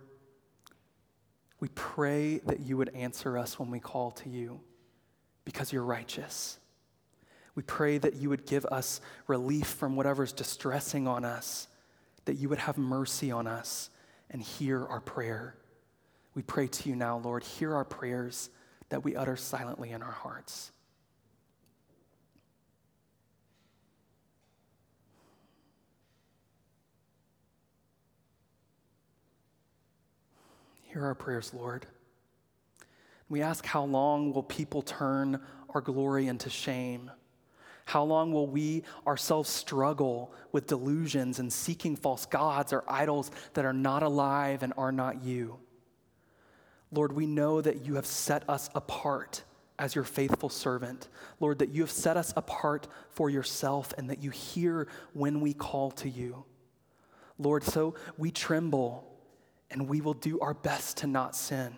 we 1.60 1.68
pray 1.74 2.38
that 2.44 2.60
you 2.60 2.76
would 2.76 2.90
answer 2.90 3.38
us 3.38 3.58
when 3.58 3.70
we 3.70 3.80
call 3.80 4.10
to 4.10 4.28
you 4.28 4.60
because 5.46 5.72
you're 5.72 5.84
righteous. 5.84 6.58
We 7.54 7.62
pray 7.62 7.98
that 7.98 8.14
you 8.14 8.28
would 8.30 8.46
give 8.46 8.64
us 8.66 9.00
relief 9.26 9.66
from 9.66 9.96
whatever's 9.96 10.32
distressing 10.32 11.06
on 11.06 11.24
us, 11.24 11.68
that 12.24 12.34
you 12.34 12.48
would 12.48 12.58
have 12.58 12.78
mercy 12.78 13.30
on 13.30 13.46
us 13.46 13.90
and 14.30 14.42
hear 14.42 14.84
our 14.84 15.00
prayer. 15.00 15.56
We 16.34 16.42
pray 16.42 16.66
to 16.66 16.88
you 16.88 16.96
now, 16.96 17.18
Lord, 17.18 17.44
hear 17.44 17.74
our 17.74 17.84
prayers 17.84 18.50
that 18.88 19.04
we 19.04 19.14
utter 19.14 19.36
silently 19.36 19.92
in 19.92 20.02
our 20.02 20.10
hearts. 20.10 20.72
Hear 30.82 31.04
our 31.04 31.14
prayers, 31.14 31.52
Lord. 31.52 31.86
We 33.28 33.42
ask, 33.42 33.64
how 33.64 33.84
long 33.84 34.32
will 34.32 34.44
people 34.44 34.82
turn 34.82 35.40
our 35.72 35.80
glory 35.80 36.28
into 36.28 36.50
shame? 36.50 37.10
How 37.84 38.02
long 38.02 38.32
will 38.32 38.46
we 38.46 38.82
ourselves 39.06 39.50
struggle 39.50 40.32
with 40.52 40.66
delusions 40.66 41.38
and 41.38 41.52
seeking 41.52 41.96
false 41.96 42.26
gods 42.26 42.72
or 42.72 42.84
idols 42.88 43.30
that 43.52 43.64
are 43.64 43.72
not 43.72 44.02
alive 44.02 44.62
and 44.62 44.72
are 44.76 44.92
not 44.92 45.22
you? 45.22 45.58
Lord, 46.90 47.12
we 47.12 47.26
know 47.26 47.60
that 47.60 47.84
you 47.84 47.96
have 47.96 48.06
set 48.06 48.48
us 48.48 48.70
apart 48.74 49.44
as 49.78 49.94
your 49.94 50.04
faithful 50.04 50.48
servant. 50.48 51.08
Lord, 51.40 51.58
that 51.58 51.70
you 51.70 51.82
have 51.82 51.90
set 51.90 52.16
us 52.16 52.32
apart 52.36 52.86
for 53.10 53.28
yourself 53.28 53.92
and 53.98 54.08
that 54.08 54.22
you 54.22 54.30
hear 54.30 54.86
when 55.12 55.40
we 55.40 55.52
call 55.52 55.90
to 55.92 56.08
you. 56.08 56.44
Lord, 57.38 57.64
so 57.64 57.96
we 58.16 58.30
tremble 58.30 59.04
and 59.70 59.88
we 59.88 60.00
will 60.00 60.14
do 60.14 60.38
our 60.40 60.54
best 60.54 60.98
to 60.98 61.06
not 61.06 61.34
sin 61.34 61.76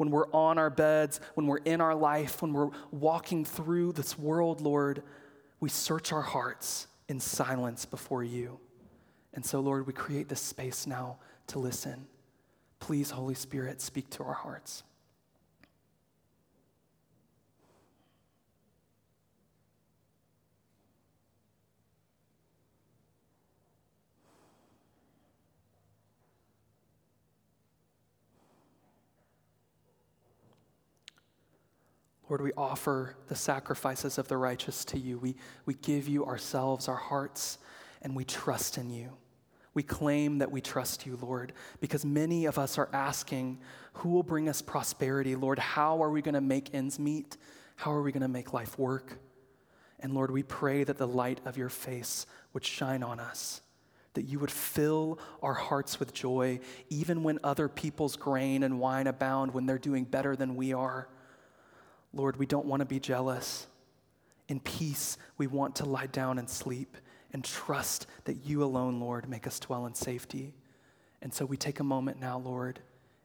when 0.00 0.10
we're 0.10 0.32
on 0.32 0.56
our 0.56 0.70
beds, 0.70 1.20
when 1.34 1.46
we're 1.46 1.58
in 1.58 1.78
our 1.78 1.94
life, 1.94 2.40
when 2.40 2.54
we're 2.54 2.70
walking 2.90 3.44
through 3.44 3.92
this 3.92 4.18
world, 4.18 4.62
Lord, 4.62 5.02
we 5.60 5.68
search 5.68 6.10
our 6.10 6.22
hearts 6.22 6.86
in 7.10 7.20
silence 7.20 7.84
before 7.84 8.24
you. 8.24 8.58
And 9.34 9.44
so, 9.44 9.60
Lord, 9.60 9.86
we 9.86 9.92
create 9.92 10.30
this 10.30 10.40
space 10.40 10.86
now 10.86 11.18
to 11.48 11.58
listen. 11.58 12.06
Please, 12.78 13.10
Holy 13.10 13.34
Spirit, 13.34 13.82
speak 13.82 14.08
to 14.12 14.22
our 14.24 14.32
hearts. 14.32 14.84
Lord, 32.30 32.42
we 32.42 32.52
offer 32.56 33.16
the 33.26 33.34
sacrifices 33.34 34.16
of 34.16 34.28
the 34.28 34.36
righteous 34.36 34.84
to 34.86 34.98
you. 34.98 35.18
We, 35.18 35.34
we 35.66 35.74
give 35.74 36.06
you 36.06 36.24
ourselves, 36.24 36.86
our 36.86 36.94
hearts, 36.94 37.58
and 38.02 38.14
we 38.14 38.24
trust 38.24 38.78
in 38.78 38.88
you. 38.88 39.10
We 39.74 39.82
claim 39.82 40.38
that 40.38 40.52
we 40.52 40.60
trust 40.60 41.06
you, 41.06 41.18
Lord, 41.20 41.52
because 41.80 42.04
many 42.04 42.44
of 42.46 42.56
us 42.56 42.78
are 42.78 42.88
asking, 42.92 43.58
who 43.94 44.10
will 44.10 44.22
bring 44.22 44.48
us 44.48 44.62
prosperity? 44.62 45.34
Lord, 45.34 45.58
how 45.58 46.00
are 46.02 46.10
we 46.10 46.22
going 46.22 46.34
to 46.34 46.40
make 46.40 46.72
ends 46.72 47.00
meet? 47.00 47.36
How 47.74 47.92
are 47.92 48.02
we 48.02 48.12
going 48.12 48.22
to 48.22 48.28
make 48.28 48.52
life 48.52 48.78
work? 48.78 49.18
And 49.98 50.14
Lord, 50.14 50.30
we 50.30 50.44
pray 50.44 50.84
that 50.84 50.98
the 50.98 51.08
light 51.08 51.40
of 51.44 51.56
your 51.56 51.68
face 51.68 52.26
would 52.52 52.64
shine 52.64 53.02
on 53.02 53.18
us, 53.18 53.60
that 54.14 54.22
you 54.22 54.38
would 54.38 54.52
fill 54.52 55.18
our 55.42 55.54
hearts 55.54 55.98
with 55.98 56.14
joy, 56.14 56.60
even 56.90 57.24
when 57.24 57.40
other 57.42 57.68
people's 57.68 58.14
grain 58.14 58.62
and 58.62 58.78
wine 58.78 59.08
abound, 59.08 59.52
when 59.52 59.66
they're 59.66 59.78
doing 59.78 60.04
better 60.04 60.36
than 60.36 60.54
we 60.54 60.72
are. 60.72 61.08
Lord, 62.12 62.36
we 62.36 62.46
don't 62.46 62.66
want 62.66 62.80
to 62.80 62.86
be 62.86 63.00
jealous. 63.00 63.66
In 64.48 64.60
peace, 64.60 65.16
we 65.38 65.46
want 65.46 65.76
to 65.76 65.84
lie 65.84 66.06
down 66.06 66.38
and 66.38 66.48
sleep 66.48 66.96
and 67.32 67.44
trust 67.44 68.06
that 68.24 68.44
you 68.44 68.64
alone, 68.64 68.98
Lord, 68.98 69.28
make 69.28 69.46
us 69.46 69.60
dwell 69.60 69.86
in 69.86 69.94
safety. 69.94 70.54
And 71.22 71.32
so 71.32 71.44
we 71.44 71.56
take 71.56 71.80
a 71.80 71.84
moment 71.84 72.20
now, 72.20 72.38
Lord, 72.38 72.80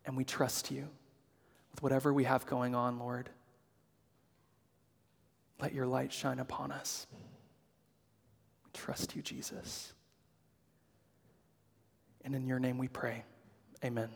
and 0.05 0.15
we 0.15 0.23
trust 0.23 0.69
you 0.69 0.87
with 1.71 1.81
whatever 1.81 2.13
we 2.13 2.25
have 2.25 2.45
going 2.45 2.75
on, 2.75 2.99
Lord. 2.99 3.29
Let 5.59 5.73
your 5.73 5.87
light 5.87 6.11
shine 6.13 6.39
upon 6.39 6.71
us. 6.71 7.07
We 8.65 8.71
trust 8.73 9.15
you, 9.15 9.21
Jesus. 9.21 9.93
And 12.23 12.35
in 12.35 12.45
your 12.45 12.59
name 12.59 12.77
we 12.77 12.87
pray. 12.87 13.23
Amen. 13.83 14.09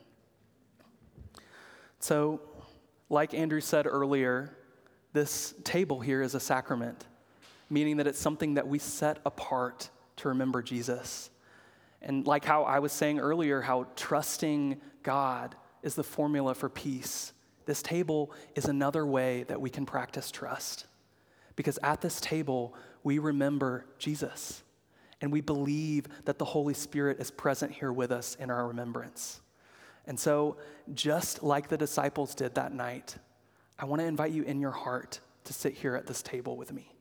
So, 1.99 2.41
like 3.09 3.33
Andrew 3.33 3.61
said 3.61 3.87
earlier, 3.87 4.55
this 5.13 5.53
table 5.63 5.99
here 5.99 6.21
is 6.21 6.35
a 6.35 6.39
sacrament, 6.39 7.05
meaning 7.69 7.97
that 7.97 8.07
it's 8.07 8.19
something 8.19 8.53
that 8.55 8.67
we 8.67 8.79
set 8.79 9.19
apart 9.25 9.89
to 10.17 10.29
remember 10.29 10.61
Jesus. 10.61 11.29
And 12.01 12.25
like 12.27 12.45
how 12.45 12.63
I 12.63 12.79
was 12.79 12.91
saying 12.91 13.19
earlier, 13.19 13.61
how 13.61 13.87
trusting 13.95 14.79
God 15.03 15.55
is 15.81 15.95
the 15.95 16.03
formula 16.03 16.53
for 16.53 16.69
peace, 16.69 17.33
this 17.65 17.81
table 17.81 18.31
is 18.55 18.65
another 18.65 19.05
way 19.05 19.43
that 19.43 19.61
we 19.61 19.69
can 19.69 19.85
practice 19.85 20.31
trust. 20.31 20.87
Because 21.55 21.77
at 21.83 22.01
this 22.01 22.19
table, 22.19 22.73
we 23.03 23.19
remember 23.19 23.85
Jesus 23.99 24.63
and 25.21 25.31
we 25.31 25.41
believe 25.41 26.07
that 26.25 26.39
the 26.39 26.45
Holy 26.45 26.73
Spirit 26.73 27.19
is 27.19 27.29
present 27.29 27.71
here 27.71 27.91
with 27.91 28.11
us 28.11 28.35
in 28.35 28.49
our 28.49 28.67
remembrance. 28.67 29.41
And 30.09 30.19
so, 30.19 30.57
just 30.95 31.43
like 31.43 31.67
the 31.67 31.77
disciples 31.77 32.33
did 32.33 32.55
that 32.55 32.73
night, 32.73 33.15
I 33.77 33.85
want 33.85 34.01
to 34.01 34.07
invite 34.07 34.31
you 34.31 34.41
in 34.41 34.59
your 34.59 34.71
heart 34.71 35.19
to 35.43 35.53
sit 35.53 35.75
here 35.75 35.95
at 35.95 36.07
this 36.07 36.23
table 36.23 36.57
with 36.57 36.73
me. 36.73 36.91